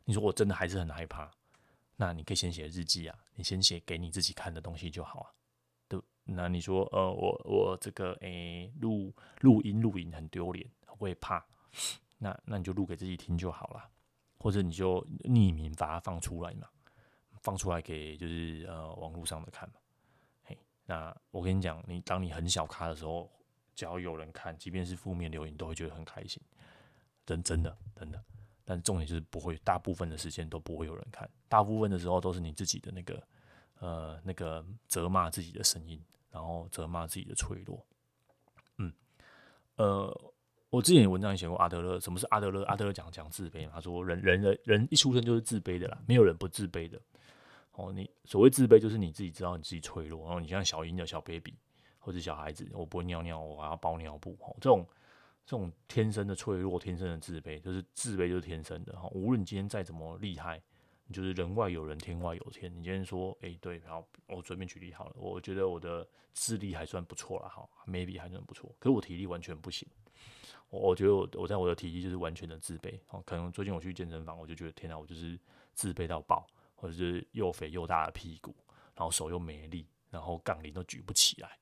[0.05, 1.29] 你说我真的还是很害怕，
[1.97, 5.29] 那你可以先写日记啊，你先写给你自己看的东西就好啊。
[5.87, 11.45] 对，那你说呃，我我这个诶录录音录影很丢脸，会怕，
[12.17, 13.89] 那那你就录给自己听就好了，
[14.37, 16.67] 或者你就匿名把它放出来嘛，
[17.41, 19.75] 放出来给就是呃网络上的看嘛。
[20.43, 23.31] 嘿那我跟你讲，你当你很小咖的时候，
[23.75, 26.41] 只要有人看，即便是负面留言，都会觉得很开心。
[27.25, 28.23] 真真的真的，
[28.65, 33.27] 但重点就是不会，大部分的时间都不会有人看，大部分的时候都是你自己的那个
[33.79, 37.85] 呃那个责骂自己的声音，然后责骂自己的脆弱。
[38.77, 38.91] 嗯，
[39.75, 40.33] 呃，
[40.69, 42.63] 我之前有文章也写过阿德勒，什么是阿德勒？
[42.65, 46.99] 阿德勒讲讲自卑嘛，他说人人人人一出生就是自卑的啦，没有人不自卑的。
[47.71, 50.25] 哦，你所谓自卑，就是你自己知道你自己脆弱。
[50.25, 51.55] 然后你像小婴儿、小 baby
[51.97, 54.37] 或者小孩子，我不会尿尿，我还要包尿布。
[54.41, 54.85] 哦，这种
[55.45, 58.93] 这种天生的脆弱、天生的自卑，就是自卑就是天生的。
[58.99, 60.61] 哈，无论你今天再怎么厉害，
[61.13, 62.71] 就是人外有人，天外有天。
[62.71, 69.87] 你今天说，哎，对，然后我随便举例好了，我觉得我的智力还算不错了，哈，maybe 还算不错，可是我体力完全不行。
[70.69, 72.99] 我我觉得我我在我的体力就是完全的自卑。
[73.09, 75.39] 哦，可能最近我去健身房，我就觉得天哪，我就是
[75.73, 76.45] 自卑到爆。
[76.81, 78.55] 或者是又肥又大的屁股，
[78.95, 81.59] 然后手又没力，然后杠铃都举不起来，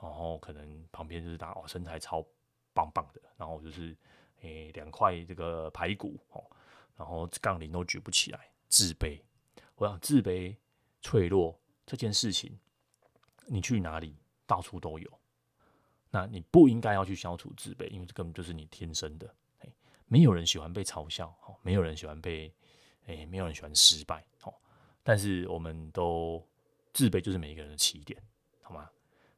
[0.00, 2.24] 然后可能旁边就是大家哦身材超
[2.72, 3.96] 棒棒的，然后就是
[4.42, 6.44] 诶两块这个排骨哦，
[6.96, 9.20] 然后杠铃都举不起来，自卑。
[9.74, 10.56] 我想自卑、
[11.02, 12.58] 脆弱这件事情，
[13.46, 15.20] 你去哪里到处都有。
[16.10, 19.34] 那你不应该要去消除自卑，因为这根本就是你天生的。
[19.58, 19.68] 哎，
[20.06, 22.50] 没有人喜欢被嘲笑，哦，没有人喜欢被。
[23.06, 24.54] 哎，没有人喜欢失败，哦，
[25.02, 26.46] 但是我们都
[26.92, 28.22] 自卑，就是每一个人的起点，
[28.60, 28.88] 好吗？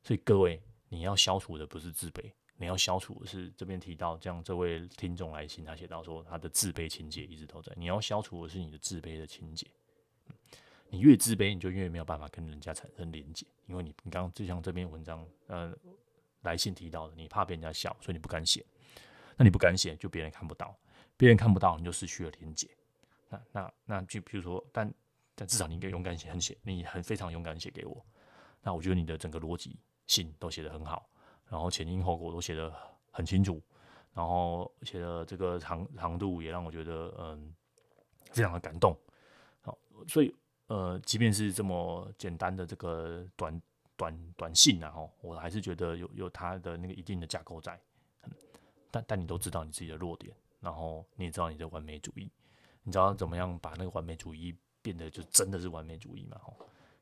[0.03, 2.31] 所以各位，你要消除的不是自卑，
[2.63, 9.67] 你要消除的是这边提到，这样这位听众来信，他写到说他的自卑情结一直都在，你要消除的是你的自卑的情结，
[10.89, 15.75] 你越自卑，你就越没有办法跟人家产生连接，因为你你刚刚就像这篇文章呃
[16.43, 18.65] 来信提到的，你怕被人家笑，所以你不敢写，
[19.37, 20.79] 那你不敢写，就别人看不到，
[21.17, 22.69] 别人看不到，你就失去了连接。
[23.29, 24.95] 那那那就比如说，但
[25.35, 28.07] 但至少你应该勇敢写，很写，你很非常勇敢写给我。
[28.63, 31.09] 那我觉得你的整个逻辑性都写得很好，
[31.53, 32.73] 然后前因后果都写得
[33.11, 33.61] 很清楚，
[34.15, 37.55] 然后写的这个长长度也让我觉得嗯
[38.31, 38.97] 非常的感动。
[39.61, 39.77] 好，
[40.09, 40.35] 所以
[40.69, 43.61] 呃，即便是这么简单的这个短
[43.99, 47.79] 短短信啊，哈，我还是觉得有有它的那个一定的架构在。
[48.91, 52.33] 但但你都知道你自己的弱点，然后你也知道你的完美主义。
[52.83, 56.39] 你知道怎么样把那个完美主义变得就真的是完美主义嘛？
[56.43, 56.57] 吼，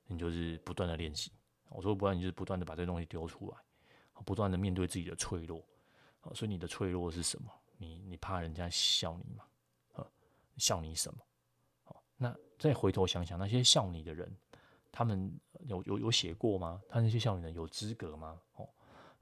[0.08, 1.30] 你就是不断的练习。
[1.68, 3.56] 我说不断，你就不断的把这东西丢出来，
[4.24, 5.64] 不断的面对自己的脆弱。
[6.34, 7.50] 所以你的脆弱是什么？
[7.78, 9.44] 你你怕人家笑你吗？
[10.58, 11.20] 笑你什么？
[12.18, 14.30] 那再回头想想，那些笑你的人，
[14.92, 16.82] 他们有有有写过吗？
[16.90, 18.38] 他那些笑你的人有资格吗？
[18.56, 18.68] 哦，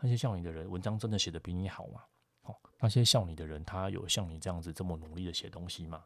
[0.00, 2.04] 那些笑你的人文章真的写得比你好吗？
[2.42, 6.04] 哦，那些笑你的人，他有像你这样子这么努力的写东西吗？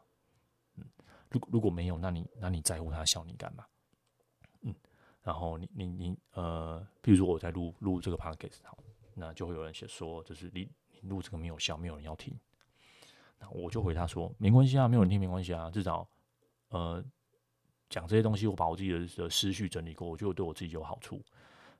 [0.75, 0.85] 嗯，
[1.31, 3.65] 如果如果没有，那你那你在乎他笑你干嘛？
[5.23, 8.77] 然后你你你呃，比如说我在录录这个 podcast，好，
[9.15, 12.37] 那就会有人写说，就是你你录这个没有效，没有人要听。
[13.39, 16.07] 那我就回他说，没关系啊，没有人听没关系啊，至少
[16.69, 17.03] 呃
[17.89, 21.21] 讲这些东西，我把我自己的的思绪整理过，我觉得对我自己有好处。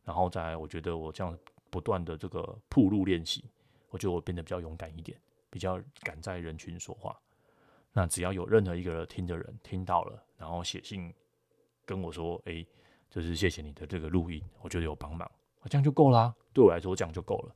[0.04, 1.38] 然后再，我觉得我这样
[1.70, 3.46] 不断的这个暴露练习，
[3.90, 5.18] 我觉得我变得比较勇敢一点，
[5.50, 7.18] 比较敢在人群说话。
[7.94, 11.14] 那只要有任何一个听的人听到了，然后写信
[11.86, 12.66] 跟我说：“哎，
[13.14, 15.32] 就是谢谢你的这个录音，我觉得有帮忙，
[15.70, 17.56] 这样就够啦，对我来说这样就够了。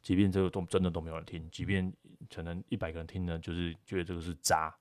[0.00, 1.92] 即便这个都真的都没有人听，即便
[2.32, 4.72] 可能一百个人听呢，就是觉得这个是渣，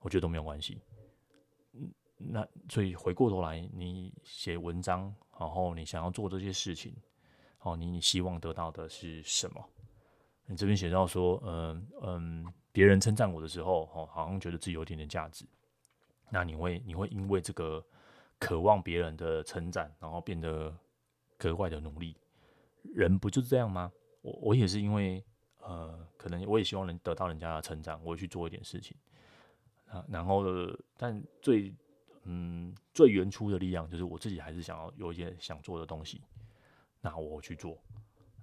[0.00, 0.80] 我觉得都没有关系。
[1.74, 6.92] 嗯，那所以回过头来，你写文章，然后你想要做这些事情，
[7.60, 9.64] 哦，你你希望得到的是什么？
[10.46, 15.46] 你这边写到说，嗯嗯，别人称赞我的时候，哦，好像觉得自己有一点点价值。
[16.30, 17.84] 那你会你会因为这个
[18.42, 20.76] 渴望别人的成长，然后变得
[21.38, 22.16] 格外的努力？
[22.92, 23.92] 人不就是这样吗？
[24.20, 25.24] 我我也是因为，
[25.60, 28.96] 呃，可能我也希望能得到人家的成长，我去做一点事情。
[29.86, 30.42] 啊，然后，
[30.96, 31.72] 但最，
[32.24, 36.20] 嗯，最原初的力量就是我自己还是想要有一些想做的东西，
[37.00, 37.78] 那我去做。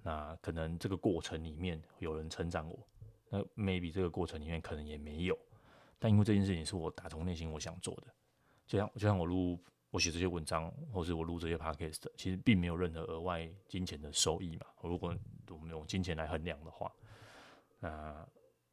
[0.02, 2.78] 那可能这个过程里面有人称赞我，
[3.28, 5.38] 那 maybe 这个过程里面可能也没有，
[5.98, 8.06] 但因为这件事情是我打从内心我想做的，
[8.66, 9.58] 就像就像我录。
[9.90, 14.66] 我写这些文章，或是我录这些 podcast，其实并没有任何额外金钱的收益嘛。
[14.82, 15.12] 如果
[15.50, 16.92] 我们用金钱来衡量的话，
[17.80, 18.28] 那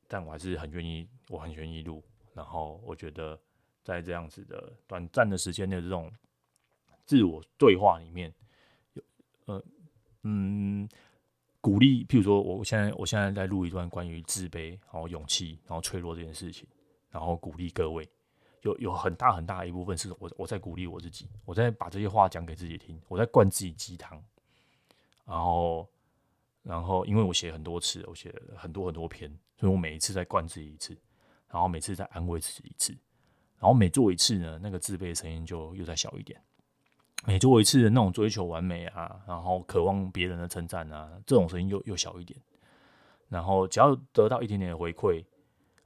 [0.07, 2.03] 但我还是很愿意，我很愿意录。
[2.33, 3.39] 然后我觉得，
[3.83, 6.11] 在这样子的短暂的时间内，这种
[7.05, 8.31] 自我对话里面，
[8.93, 9.03] 有
[9.45, 9.63] 呃
[10.21, 10.87] 嗯
[11.59, 12.05] 鼓励。
[12.05, 16.67] 譬如说，我现在我现在在录一段关于自卑、然后勇气、然后脆弱这件事情，
[17.09, 18.07] 然后鼓励各位。
[18.67, 24.21] 有有很大很大一部分是我我在鼓励我自己，我在把这些话讲给自己听，我在灌自己鸡汤，
[25.25, 25.87] 然后
[26.63, 30.97] 然后因为我写很多次，我写了很多很多篇，所以我每一次在灌自己一次，
[31.49, 32.91] 然后每次在安慰自己一次，
[33.59, 36.41] 然后每做一次呢，那个自卑的声音就又再小一点，
[37.25, 42.37] 每做一次那种追求完美啊，然后渴望别人的称赞啊，这种声音又又小一点，
[43.29, 45.23] 然后只要得到一点点回馈。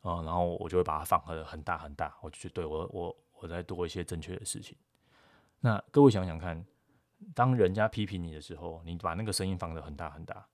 [0.02, 4.78] 啊、嗯，然后我就会把它放得很大很大，我就觉得对我我我在做一些正确的事情。
[5.60, 6.66] 那各位想想看，
[7.34, 10.46] 当人家批评你的时候，你把那个声音放得很大很大。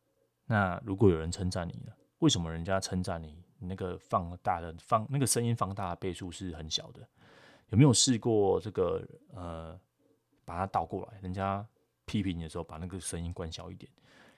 [0.45, 1.91] 那如果有人称赞你呢？
[2.19, 7.07] 为什么人家称赞你，那个放大的放那个声音放大的倍数是很小的？
[7.69, 9.79] 有没有试过这个呃，
[10.43, 11.19] 把它倒过来？
[11.21, 11.65] 人家
[12.05, 13.91] 批评你的时候，把那个声音关小一点；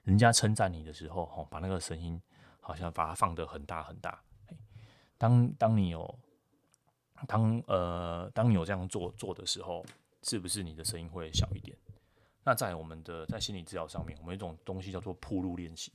[0.04, 2.22] 人家称赞你的时候，哈，把那个声音
[2.60, 4.22] 好像把它放得很大很大。
[5.20, 6.20] 当当你有
[7.28, 9.86] 当呃当你有这样做做的时候，
[10.24, 11.78] 是不是你的声音会小一点？
[12.44, 15.92] 那在我们的在心理治疗上面，我们有一种东西叫做铺路练习。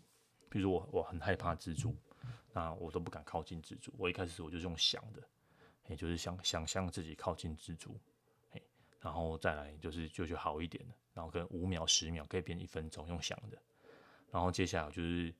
[0.50, 1.96] 比如说我我很害怕蜘蛛，
[2.52, 3.92] 那我都不敢靠近蜘蛛。
[3.96, 5.22] 我一开始我就用想的，
[5.88, 7.98] 也就是想想象自己靠近蜘蛛，
[9.00, 10.94] 然后再来就是就就好一点了。
[11.14, 13.58] 然后跟五秒、十秒可以变一分钟，用想的。
[14.30, 15.34] 然后接下来就是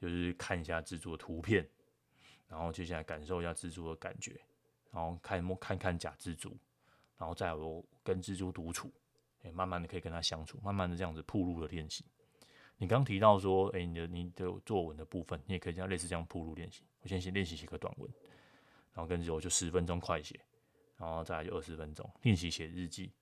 [0.00, 1.66] 就是看一下蜘蛛的图片。
[2.50, 4.40] 然后接下来感受一下蜘蛛的感觉，
[4.90, 6.50] 然后看摸看看假蜘蛛，
[7.16, 8.92] 然后再我跟蜘蛛独处，
[9.44, 12.04] 哎，慢慢的可以跟它相处，慢慢的这样子铺路的练习。
[12.76, 16.82] 你刚提到说，哎，你的你的作文的部分，你也可以这样类似这样铺路练习。
[17.02, 18.10] 我先先练习写个短文，
[18.92, 20.40] 然后跟着我就十分钟快写，
[20.96, 23.12] 然后再来就二十分钟练习写日记，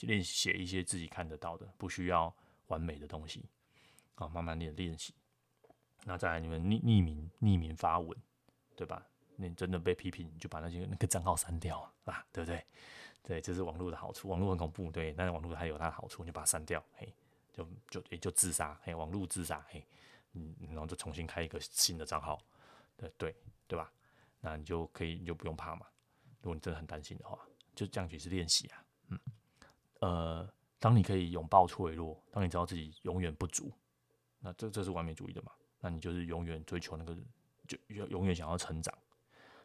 [0.00, 2.34] 练习写一些自己看得到的，不需要
[2.68, 3.44] 完美的东西，
[4.14, 5.12] 啊，慢慢练练习。
[6.04, 8.16] 那再来你们匿匿名匿名发文。
[8.80, 9.06] 对吧？
[9.36, 12.64] 你真的被批评，你就把那些那个账号删掉啊，对不对？
[13.22, 14.26] 对，这是网络的好处。
[14.30, 17.14] 网络很恐怖，对，但是网络还有它的好处，你就把它删掉，嘿，
[17.52, 19.86] 就就也就自杀，嘿，网络自杀，嘿，
[20.32, 22.40] 嗯，然后就重新开一个新的账号，
[22.96, 23.36] 对对
[23.68, 23.92] 对吧？
[24.40, 25.86] 那你就可以，你就不用怕嘛。
[26.40, 27.38] 如果你真的很担心的话，
[27.74, 29.20] 就这样去是练习啊，嗯，
[30.00, 33.70] 呃，当你可以拥抱脆弱，当你知道自己永远不足，
[34.38, 35.52] 那这这是完美主义的嘛？
[35.80, 37.14] 那你就是永远追求那个。
[37.70, 38.92] 就永永远想要成长，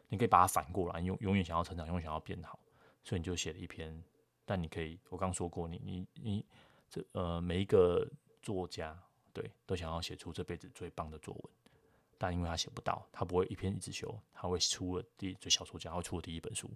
[0.08, 2.56] 你可以把它反过来，永永远想要成长，永远想要变好，
[3.02, 4.00] 所以你就写了一篇。
[4.44, 6.46] 但你可以，我刚说过你，你你
[6.88, 8.08] 这呃每一个
[8.40, 8.96] 作家
[9.32, 11.52] 对都想要写出这辈子最棒的作文，
[12.16, 16.70] 但因为他写不到，他不会一篇一直修，他会出了第最小说家会出了第一本书，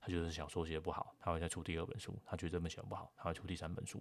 [0.00, 4.00] 他觉得小说写的不好，他会再出第二本书，他觉得这本写不好，他会出第三本书，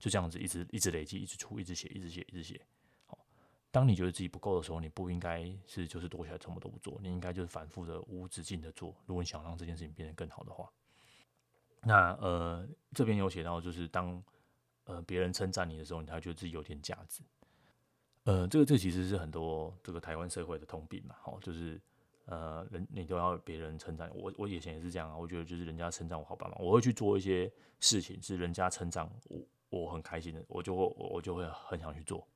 [0.00, 2.60] 就这样子一直一直累积，一直出，一直写，一直写，一直写。
[3.70, 8.94] 当你觉得自己不够的时候，你不应该是就是躲起来什么都不做，你应该就是反复的无止境的做。
[9.04, 10.72] 如果你想让这件事情变得更好的话，
[11.82, 14.22] 那呃这边有写到，就是当
[14.84, 17.22] 呃别人称赞你的时候，你才觉得自己有点价值。
[18.24, 21.78] 呃，这个这其实是很多这个台湾社会的通病嘛，哦，就是
[22.24, 32.26] 呃人你都要别人称赞我，我以前也是这样啊，我觉得就是人家称赞我好棒嘛，我会去做一些事情是人家称赞我，我很开心的，我就会我就会很想去做，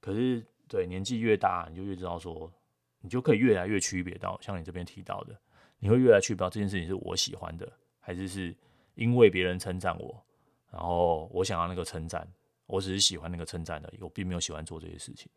[0.00, 0.44] 可是。
[0.68, 2.52] 对，年纪越大，你就越知道说，
[3.00, 5.38] 你就可以越来越区别到，像你这边提到的，
[5.78, 8.56] 你会越来区别到这件事情是我喜欢的，还是是
[8.94, 10.24] 因为别人称赞我，
[10.70, 12.26] 然后我想要那个称赞，
[12.66, 15.30] 我只是喜欢那个称赞而已，我并没有喜欢做这些事情。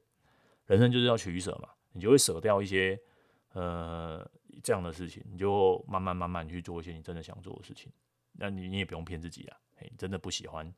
[0.65, 2.99] 人生就是要取舍嘛，你就会舍掉一些
[3.53, 4.29] 呃
[4.63, 7.91] 这样的事情，你就慢慢慢慢去做一些你真的想做的事情。
[8.33, 10.71] 那你你也不用骗自己啊，嘿，真的不喜欢，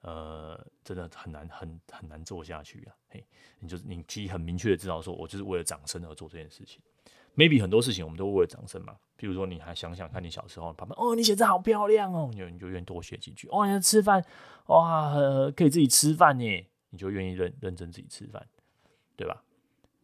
[0.00, 3.24] 呃，真的很难很很难做下去啊，嘿，
[3.58, 6.80] 你就你其实很明确的知道说，我就是为了掌声而做这件事情。
[7.34, 13.46] maybe 很多事情我们都为了掌声嘛，譬如说你还想想看你小时候，爸爸哦，你写字好漂亮哦，你就你就愿意多写几句。
[13.50, 14.24] 哦，你吃饭
[14.66, 15.12] 哇，
[15.54, 18.46] 可以自己吃饭呢，你就愿意认认真自己吃饭，
[19.16, 19.42] 对吧？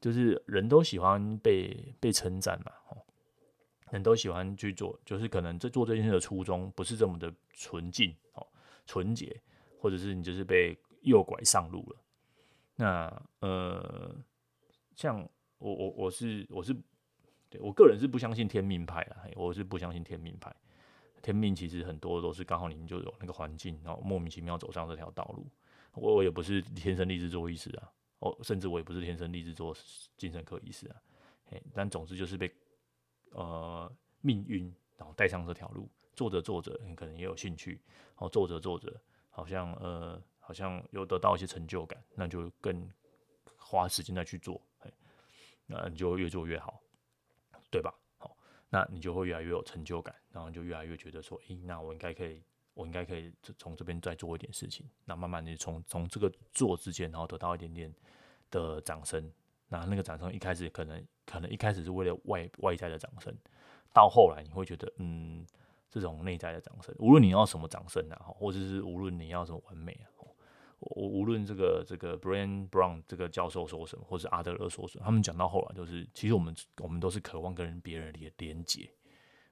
[0.01, 2.99] 就是人都喜欢被被称赞嘛，哦，
[3.90, 8.47] 人都喜欢去做，就是可能在做这件事的初衷不是这么的纯净哦，
[8.84, 9.40] 纯洁，
[9.83, 11.97] 或者是你就是被诱拐上路了。
[12.76, 14.14] 那呃，
[14.95, 15.28] 像
[15.59, 16.74] 我我我是我是。
[17.51, 20.51] 对，我个人是不相信天命派的，我是不相信天命派。
[21.20, 25.47] 天命其实很多都是刚好你们就有那个环境，然后莫名其妙走上这条道路。
[25.93, 29.76] 我我也不是天生丽质做医师啊，哦甚至我也不是天生丽质做
[30.16, 30.97] 精神科医师啊。
[31.74, 32.51] 但总之就是被
[33.33, 38.91] 呃命运然后带上这条路，做着做着你可能也有兴趣，然后做着做着
[39.33, 42.89] 好像呃好像有得到一些成就感，那就更
[43.57, 44.62] 花时间再去做，
[45.66, 46.80] 那你就越做越好。
[47.70, 47.91] 对吧？
[48.18, 48.37] 好，
[48.68, 54.87] 那你就会越来越有成就感，然后就越来越觉得说，诶，那我应该可以，我应该可以从这边再做一点事情。
[55.07, 57.91] 那慢慢的从从这个做之间，然后得到一点点
[58.51, 59.33] 的掌声。
[59.68, 63.35] 那那个掌声一开始可能可能一开始是为了外外在的掌声，
[63.91, 65.47] 到后来你会觉得，嗯，
[65.93, 70.09] 这种内在的掌声，无论你要什么掌声啊，或者是无论你要什么完美啊。
[70.84, 78.90] 我无论这个这个 Bran Brown 这个教授说什么，或是阿德勒说什么，他们讲到后来就是，其实我们我们都是渴望跟别人连连接，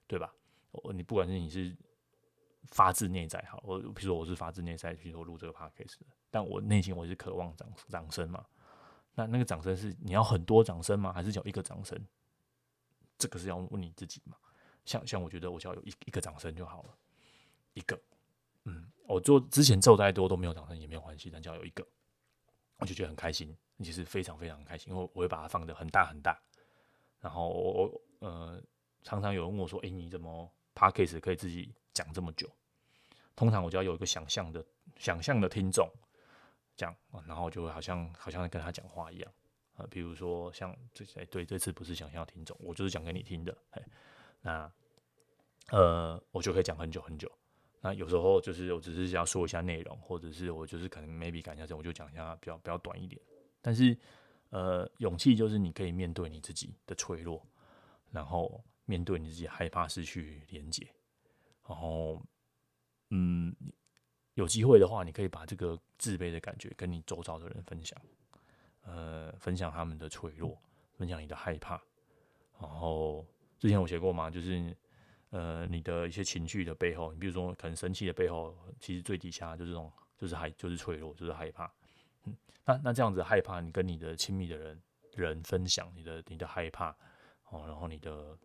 [0.08, 0.34] 对吧？
[0.92, 1.76] 你不管是你是
[2.72, 5.98] 发自内在好，我比如说我是发自内在，比如说录这个 podcast，
[6.30, 8.44] 但我内心我是渴望掌掌声嘛。
[9.14, 11.12] 那那个掌声是你要很多掌声吗？
[11.12, 11.96] 还是只有一个掌声？
[13.18, 14.36] 这个是要问你自己嘛。
[14.84, 16.94] 像像我觉得我只要有一一个掌声就好了，
[17.74, 18.00] 一个。
[18.64, 21.86] 嗯，我做之前做再多都没有掌声也没有关系，但只要有一个，
[22.76, 26.38] 我就觉得很开心，其实非常非常开心，因为我会把它放得很大很大。
[27.20, 28.62] 然后我我呃
[29.02, 32.50] 常常有人问我说：“哎、你怎么 Podcast 可以自己讲这么久？”
[33.34, 34.62] 通常我就要有一个想象的
[34.96, 35.90] 想象的听众
[36.76, 36.94] 讲，
[37.26, 39.32] 然后就会好像好像跟他讲话一样
[39.76, 39.86] 啊。
[39.90, 43.56] 比如说像这哎对，这次不是想象听众，我就是讲给你听的。
[43.70, 43.82] 哎，
[44.42, 44.72] 那
[45.70, 47.30] 呃我就可以讲很久很久。
[47.82, 53.20] 那有时候就是我只是想要说一下内容，或者是我就是可能 maybe 赶一下这，我就讲一下比较比较短一点。
[53.62, 53.96] 但是，
[54.50, 57.46] 呃，勇气就是你可以面对你自己的脆弱，
[58.10, 60.86] 然后面对你自己害怕失去连接，
[61.66, 62.22] 然后，
[63.10, 63.54] 嗯，
[64.34, 67.98] 有机会的话，你可以把这个自卑的感觉跟你周遭的人分享，
[68.82, 70.60] 呃，分享他们的脆弱，
[70.98, 71.80] 分享你的害怕。
[72.60, 73.26] 然后
[73.60, 74.76] 之前我写过嘛，就是。
[75.32, 81.72] 呃，你的一些情绪的背后，你比如说可能生气的背后，其实最底下就是这种，就是害，就是脆弱，就是害怕。
[82.24, 84.82] 嗯，那那这样子害怕，你跟你的亲密的人
[85.14, 86.90] 人分享你的你的害怕
[87.50, 88.36] 哦，然后你的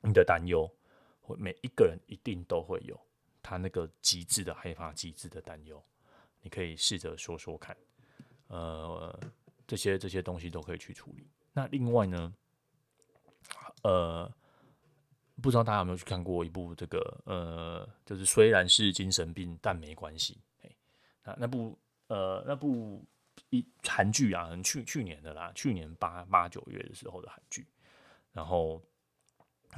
[0.00, 0.66] 你的担忧，
[1.36, 2.98] 每一个人一定都会有
[3.42, 5.84] 他那个极致的害怕、极致的担忧。
[6.40, 7.76] 你可以试着说说看，
[8.46, 9.20] 呃，
[9.66, 11.28] 这些这些东西都可以去处理。
[11.52, 12.32] 那另外呢，
[13.82, 14.32] 呃。
[15.42, 20.40] 不知道大家有没有去看过一部这个呃，就是虽然是精神病，但没关系。
[21.22, 23.04] 那那部呃那部
[23.50, 27.66] 一韩剧啊，去去年的啦，去年八八九月的时候的韩剧。
[28.32, 28.82] 然后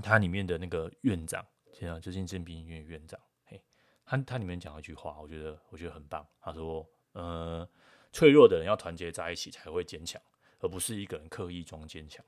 [0.00, 3.60] 它里面的那个院长，现在就是精神病院院长，嘿，
[4.06, 6.24] 他他里面讲了一句话，我觉得我觉得很棒。
[6.40, 7.68] 他说，呃，
[8.12, 10.22] 脆弱的人要团结在一起才会坚强，
[10.60, 12.24] 而不是一个人刻意装坚强。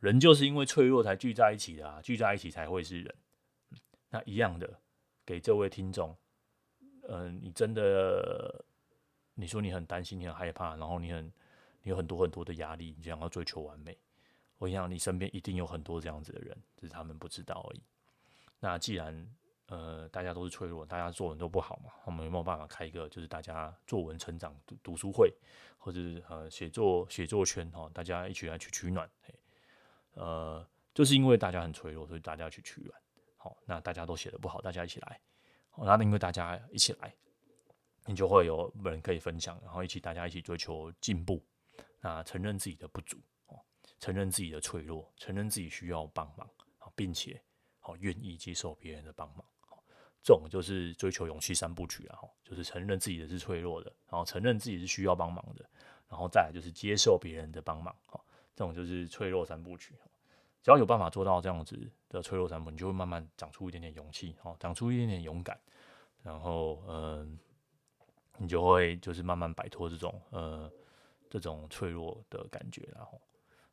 [0.00, 3.14] 人就是因为脆弱才聚在一起的啊，聚在一起才会是人。
[4.10, 4.78] 那一样的，
[5.26, 6.16] 给这位听众，
[7.08, 8.64] 嗯、呃，你真的，
[9.34, 11.26] 你说你很担心，你很害怕，然后你很，
[11.82, 13.98] 你有很多很多的压力，你想要追求完美。
[14.58, 17.82] 我想你身边一定有很多这样子的人，只是他们不知道而已。
[18.60, 19.28] 那既然
[19.66, 25.34] 呃大家都是脆弱，大家作文都不好嘛，我们有没有办法开一个就是大家作文成长读读书会，
[25.76, 29.10] 或者是呃写作写作圈哈，大家一起来去取暖。
[30.14, 33.00] 呃，就是因为大家很脆弱，所以大家去取暖。
[33.36, 35.20] 好，那大家都写得不好，大家一起来。
[35.70, 37.14] 好，那因为大家一起来，
[38.06, 41.44] 你就会有人可以分享，然后一起大家一起追求进步。
[42.00, 43.58] 那承认自己的不足，哦，
[43.98, 46.48] 承认自己的脆弱，承认自己需要帮忙，
[46.94, 47.42] 并且
[47.80, 49.44] 好愿意接受别人的帮忙。
[50.22, 55.68] 这种就是追求勇气三部曲啊，就是承认自己的是脆弱的，然后承认自己是需要帮忙的，
[56.08, 58.18] 然后再来就是接受别人的帮忙，哈，
[58.54, 59.94] 这种就是脆弱三部曲。
[60.62, 61.78] 只要有办法做到这样子
[62.08, 65.58] 的脆弱三部，你就会慢慢长出一点点勇气，哈，长出一点点勇敢，
[66.22, 67.38] 然后嗯，
[68.38, 70.70] 你就会就是慢慢摆脱这种呃
[71.28, 73.20] 这种脆弱的感觉，然后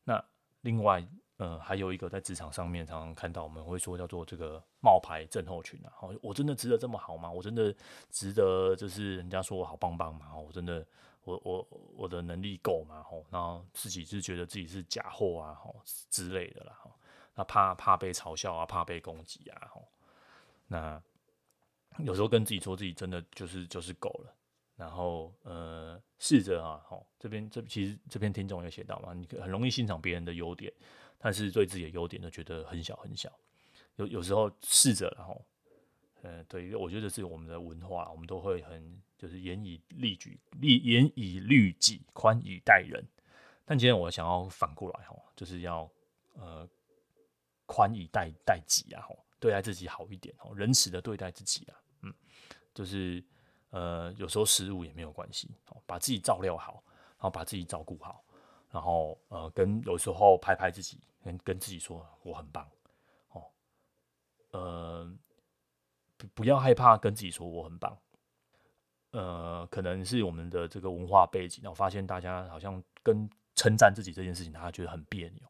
[0.04, 0.24] 那
[0.62, 1.06] 另外。
[1.44, 5.92] 嗯，还有一个在职场上面常常看到，我们会说叫做这个冒牌症候群啊。
[6.22, 7.32] 我真的值得这么好吗？
[7.32, 7.76] 我真的
[8.12, 10.38] 值得就是人家说我好棒棒吗？
[10.38, 10.86] 我真的，
[11.24, 13.04] 我我我的能力够吗？
[13.04, 16.78] 吼，然后自己是觉得自己是假货啊，吼之类的啦。
[16.82, 16.92] 吼，
[17.36, 19.68] 那怕怕被嘲笑啊，怕被攻击啊。
[19.72, 19.88] 吼，
[20.68, 21.02] 那
[22.00, 24.36] 有时候跟自己说自己真的就是就是够了。
[24.76, 30.74] 然后呃，试着啊，吼，这边这其实这篇听众有写到嘛，你很容易欣赏别人的优点。
[31.24, 33.32] 但是对自己的优点都觉得很小很小，
[33.98, 35.40] 有有时候试着，然后，
[36.22, 43.04] 呃，对，我觉得是我们的文化，我们都会很就是严以律己，严以律己，宽以待人。
[43.66, 45.90] 但今天我想要反过来，哈，就是要
[46.34, 46.68] 呃
[47.66, 49.08] 宽以待待己啊，
[49.40, 52.14] 对待自己好一点，哦，仁慈的对待自己啊，嗯，
[52.74, 53.24] 就是
[53.70, 55.50] 呃有时候失误也没有关系，
[55.86, 56.84] 把自己照料好，
[57.18, 58.24] 然后把自己照顾好。
[58.70, 62.66] 然后呃，跟有时候拍拍自己，跟跟自己说我很棒，
[63.32, 63.44] 哦，
[64.52, 65.14] 呃，
[66.34, 67.98] 不要害怕跟自己说我很棒，
[69.12, 75.42] 呃，可能是我们的这个文化背景，我发现大家好像跟称赞自己这件事情，大家觉得很别扭。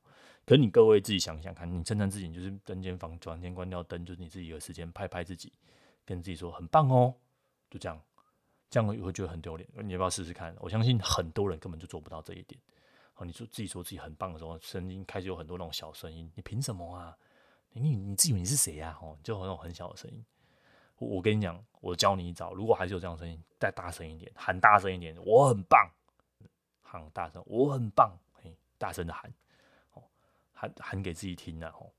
[0.46, 5.54] 可是你各位自己想想看，你称赞自己，就是登间房房间关掉灯，就是你自己的时间，拍拍自己，
[6.04, 7.14] 跟自己说很棒哦，
[7.70, 8.02] 就这样，
[8.70, 9.70] 这样也会觉得很丢脸。
[9.84, 10.56] 你要不要试试看？
[10.60, 12.60] 我相信很多人根本就做不到这一点。
[13.14, 16.30] 好你说自己说自己很棒的时候，声音开始有很多那种小声音。
[16.36, 17.16] 你凭什么啊？
[17.74, 18.98] 你你你自以为你是谁呀？
[19.00, 20.26] 哦，就那种很小的声音。
[21.08, 22.54] 我跟你讲，我教你一招。
[22.54, 25.90] 如果还是有这样声音，再大声一点，喊大声一点，我很棒，
[26.82, 29.34] 喊大声，我很棒，嘿，大声的喊，
[29.94, 30.04] 哦，
[30.54, 31.92] 喊喊给自己听啊，哦，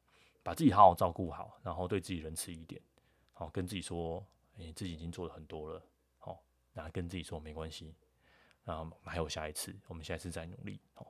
[0.42, 2.80] 把自己好好照顾好，然后对自己仁慈一点，
[3.32, 4.24] 好，跟自己说，
[4.58, 5.82] 哎，自己已经做了很多了，
[6.20, 6.38] 哦，
[6.72, 7.94] 然后跟自己说没关系。
[8.64, 10.80] 啊，我们还有下一次，我们下一次再努力。
[10.94, 11.04] 哦，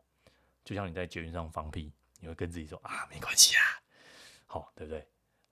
[0.64, 3.62] 就像你在捷运上放屁，你会跟自己说啊，没关系啊，
[4.46, 5.06] 好，对不对？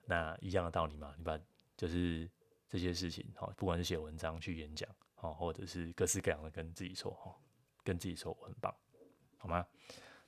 [0.07, 1.39] 那一样的道理嘛，你把
[1.81, 2.31] 就是
[2.69, 7.35] 这些事情，哈，不管是写文章、去演讲，好，或者是各式各样的跟自己说，哈，
[7.83, 8.71] 跟自己说我很棒，
[9.39, 9.67] 好吗？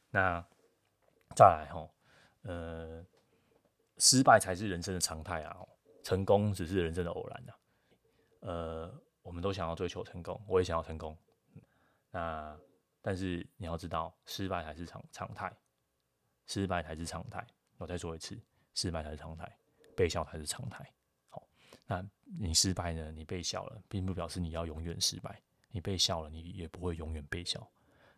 [0.09, 0.43] 那
[1.37, 1.87] 再来，哈，
[2.45, 3.05] 呃，
[3.99, 5.55] 失败才是人生的常态啊，
[6.03, 7.59] 成功只是人生的偶然啊。
[8.41, 11.15] 呃，我们都想要追求成功，我也想要成功。
[12.13, 12.59] 那，
[13.03, 15.55] 但是你要知道，失败才是常常态，
[16.47, 17.47] 失败才是常态。
[17.77, 18.41] 我再说一次，
[18.73, 19.55] 失败才是常态，
[19.95, 20.91] 被笑才是常态。
[21.93, 23.13] 那你失败呢？
[23.13, 25.41] 你被笑了，并不表示你要永远失败。
[25.71, 27.71] 你被笑了，你也不会永远被笑。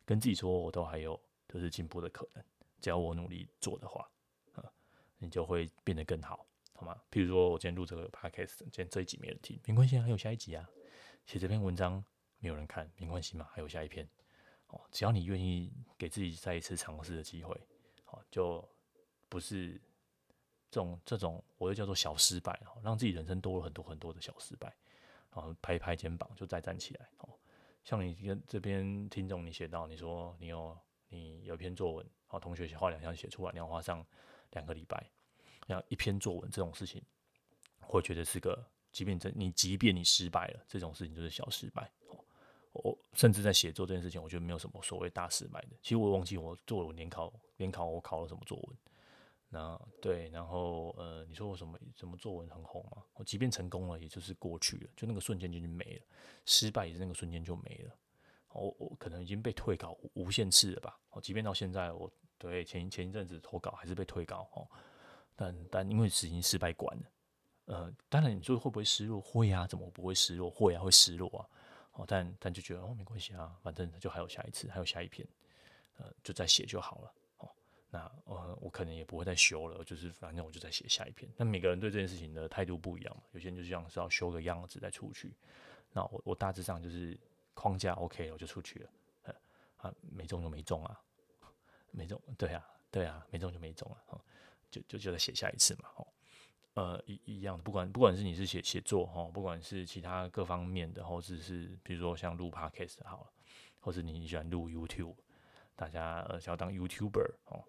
[0.04, 2.44] 跟自己说，我都还有就是进步的可能，
[2.80, 4.08] 只要我努力做的话，
[5.18, 7.00] 你就会变得更好，好吗？
[7.10, 10.68] 譬如说我今天录这个 podcast，今天这一集没人听，没关系，还有下一集啊，
[11.26, 12.04] 写这篇文章。
[12.40, 14.06] 没有人看，没关系嘛，还有下一篇
[14.66, 14.78] 哦。
[14.92, 17.58] 只要你愿意给自己再一次尝试的机会，
[18.04, 18.62] 好，就
[19.30, 19.80] 不是
[20.74, 24.74] 这种这种，我就叫做小失败哦，让自己人生多了很多很多的小失败，
[25.32, 27.28] 然后拍一拍肩膀就再站起来哦。
[27.84, 30.76] 像你跟这边听众，你写到你说你有
[31.10, 34.04] 你有一篇作文，好，同学写画两下写出来，你要花上
[34.50, 35.08] 两个礼拜，
[35.68, 37.00] 然后一篇作文这种事情，
[37.86, 38.60] 我觉得是个，
[38.90, 42.18] 即便这你即便你失败了，这种事情就是小失败哦。
[42.72, 45.76] 我甚至在写作这件事情，我觉得没有什么所谓大失败的。
[45.80, 48.76] 其实我忘记我做了联考，联考我考了什么作文。
[49.54, 53.04] 那对，然后呃，你说我什么什么作文很红吗？
[53.14, 56.02] 我即便成功了，也就是过去了，就那个瞬间就没了；
[56.44, 57.94] 失败也是那个瞬间就没了。
[58.48, 60.98] 我我可能已经被退稿无限次了吧？
[61.10, 64.66] 哦即便到现在，我对前前一阵子投稿还是被退稿哦。
[65.36, 67.04] 但但因为已经失败惯了，
[67.66, 69.20] 呃，当然你说会不会失落？
[69.20, 70.50] 会啊，怎么不会失落？
[70.50, 71.46] 会啊，会失落啊。
[71.92, 75.26] 哦，但但就觉得哦，没关系啊，反正就还有下一次，还有下一篇，
[75.98, 77.12] 呃，就再写就好了。
[77.94, 81.30] 那呃，我可能也不会再修了，就是反正我就再写下一篇。
[81.36, 85.32] 那每个人对这件事情的态度不一样嘛，有些人就像是要修个样子再出去。
[85.92, 87.16] 那我我大致上就是
[87.54, 88.90] 框架 OK，我就出去了。
[89.76, 91.00] 啊，没中就没中啊，
[91.92, 93.96] 没中，对啊，对啊，没中就没中了。
[94.08, 94.20] 哦，
[94.72, 95.88] 就就就再写下一次嘛。
[95.94, 96.06] 哦。
[96.72, 103.30] 呃，一一样的，不管不管是你是写写作哈，不管是其他各方面的，或者是比如说像录 podcast 好了，
[103.78, 105.14] 或者你喜欢录 YouTube，
[105.76, 107.62] 大家呃想要当 YouTuber 哦，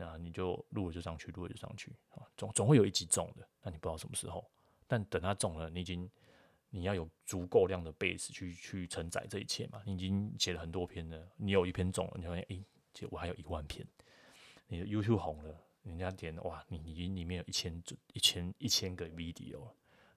[0.00, 4.50] 那你就录了就上去，录了就上去啊，总总会有一集中的，那你不知道什么时候，
[4.86, 6.10] 但等它中了，你已经
[6.70, 9.82] 你要有足够量的 base 去去承载这一切嘛。
[9.84, 12.58] 你已经写了很多篇了，你有一篇中了，你发现哎，
[12.94, 13.86] 其实我还有一万篇。
[14.68, 17.82] 你的 YouTube 红了，人家点哇，你已经里面有一千
[18.14, 19.68] 一千一千个 video，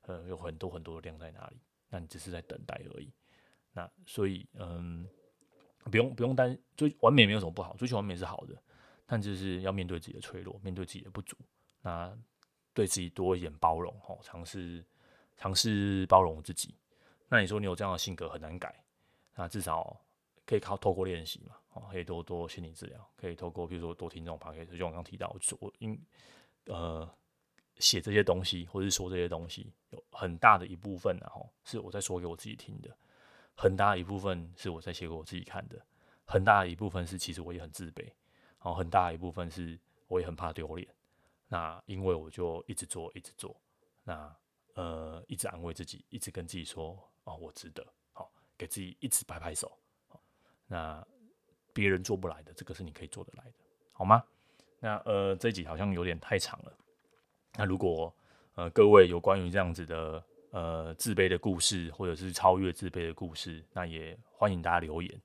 [0.03, 1.59] 呃，有很多很多的量在哪里？
[1.89, 3.11] 那你只是在等待而已。
[3.73, 5.05] 那所以嗯，
[5.91, 8.55] 不用不用担追完美没有什么不好，追求完美是好的，
[9.05, 11.35] 但就是要面对自己的脆弱，面对自己的不足。
[11.81, 12.15] 那
[12.73, 14.83] 对自己多一点包容，哦，尝试
[15.37, 16.73] 尝试包容自己。
[17.27, 18.83] 那你说你有这样的性格很难改，
[19.35, 19.99] 那至少
[20.45, 25.99] 可以靠透过练习嘛，哦，可以多多心理治疗，可以透过比如说多听这种 podcast，就我刚提到，我因
[26.65, 27.07] 呃
[27.79, 32.95] 写这些东西或者是说这些东西，有很大的一部分然后是我在说给我自己听的，
[33.55, 35.79] 很大一部分是我在写给我自己看的，
[36.25, 38.07] 很大一部分是其实我也很自卑，
[38.63, 40.87] 然后很大一部分是我也很怕丢脸。
[41.47, 43.55] 那因为我就一直做，一直做，
[44.03, 44.35] 那
[44.73, 49.71] 呃，一直安慰自己，一直跟自己说，哦，我值得，好，给自己一直拍拍手，
[50.07, 50.19] 好，
[50.65, 51.05] 那
[51.73, 53.53] 别人做不来的，这个是你可以做得来的，
[53.91, 54.23] 好吗？
[54.79, 56.73] 那呃，这集好像有点太长了，
[57.53, 58.11] 那如果
[58.55, 65.21] 呃各位有关于这样子的呃自卑的故事，或者是超越自卑的故事，那也欢迎大家留言。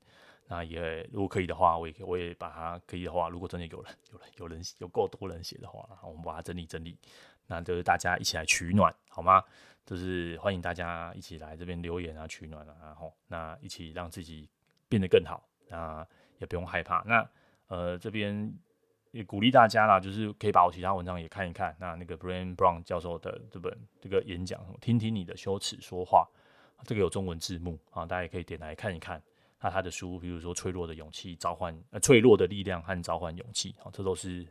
[0.50, 6.98] 那也如果可以的话，我也我也把它可以的话，如果真的有人有人有人有够多人写的话，我们把它整理整理，
[7.46, 9.44] 那就是大家一起来取暖，好吗？
[9.84, 14.48] 就是欢迎大家一起来这边留言啊，取暖啊，然后那一起让自己
[14.88, 16.06] 变得更好，那
[16.38, 17.02] 也不用害怕。
[17.06, 17.28] 那
[17.68, 18.54] 呃这边
[19.10, 21.76] 也鼓励大家啦，就是可以把我其他文章也看一看。
[21.78, 26.28] 那那个 Brian Brown 教授的这本这个演讲，听听你的羞耻说话，
[26.84, 29.22] 这个有中文字幕啊，大家也可以点来看一看。
[29.60, 34.46] 那他的书，比如说《脆弱的勇气》、召唤呃脆弱的力量和召唤勇气，好，这都是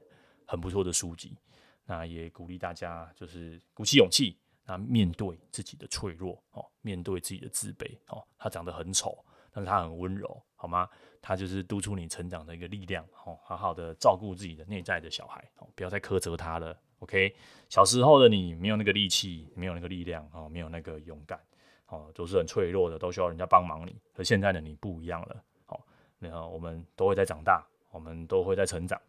[0.45, 1.37] 很不错的书籍。
[1.85, 9.17] 那也鼓励大家就是鼓起勇气，那面对自己的脆弱，哦，面对自己的自卑，哦，他长得很丑，
[9.51, 10.89] 但是他很温柔，好吗？
[11.21, 17.33] 他就是督促你成长的一个力量，哦，好好的照顾自己的内在的小孩，哦，不要再苛责他了，OK？
[17.69, 21.39] 小时候的你没有那个力气，没有那个力量，哦，没有那个勇敢。
[21.87, 23.95] 哦，都是很脆弱的，都需要人家帮忙你。
[24.13, 25.81] 可现在的你不一样了，好，
[26.19, 28.99] 然后我们都会在长大，我们都会在成长，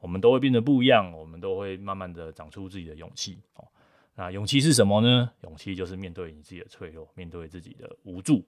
[0.00, 3.40] 我们都会变得不一样，我们都会慢慢的长出自己的勇气。
[3.54, 3.66] 哦，
[4.14, 5.32] 那勇气是什么呢？
[5.42, 8.44] 勇气就是面对你自己的脆弱，面对自己的无助，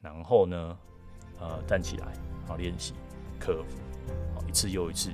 [0.00, 0.78] 然后呢，
[1.38, 2.12] 呃，站起来，
[2.46, 2.94] 好，练习，
[3.38, 3.76] 克服，
[4.34, 5.10] 好，一次又一次，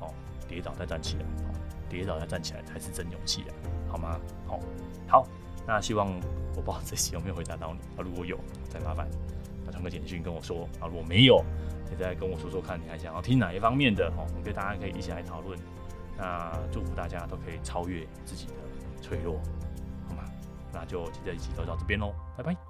[0.00, 0.14] 哦，
[0.48, 1.52] 跌倒再站起来，哦，
[1.90, 3.52] 跌倒再站起来才是真勇气啊，
[3.90, 4.18] 好吗？
[4.46, 4.60] 好，
[5.06, 5.45] 好。
[5.66, 6.08] 那希望
[6.54, 8.04] 我不知道这期有没有回答到你啊？
[8.04, 8.38] 如果有，
[8.68, 9.08] 再麻烦
[9.70, 10.86] 传个简讯跟我说啊。
[10.86, 11.44] 如果没有，
[11.90, 14.06] 你再跟我说说看，你还想要听哪一方面的？
[14.16, 15.58] 哦，我觉得大家可以一起来讨论。
[16.16, 18.54] 那祝福大家都可以超越自己的
[19.02, 19.38] 脆弱，
[20.08, 20.24] 好吗？
[20.72, 22.65] 那就今天一期就到这边喽，拜拜。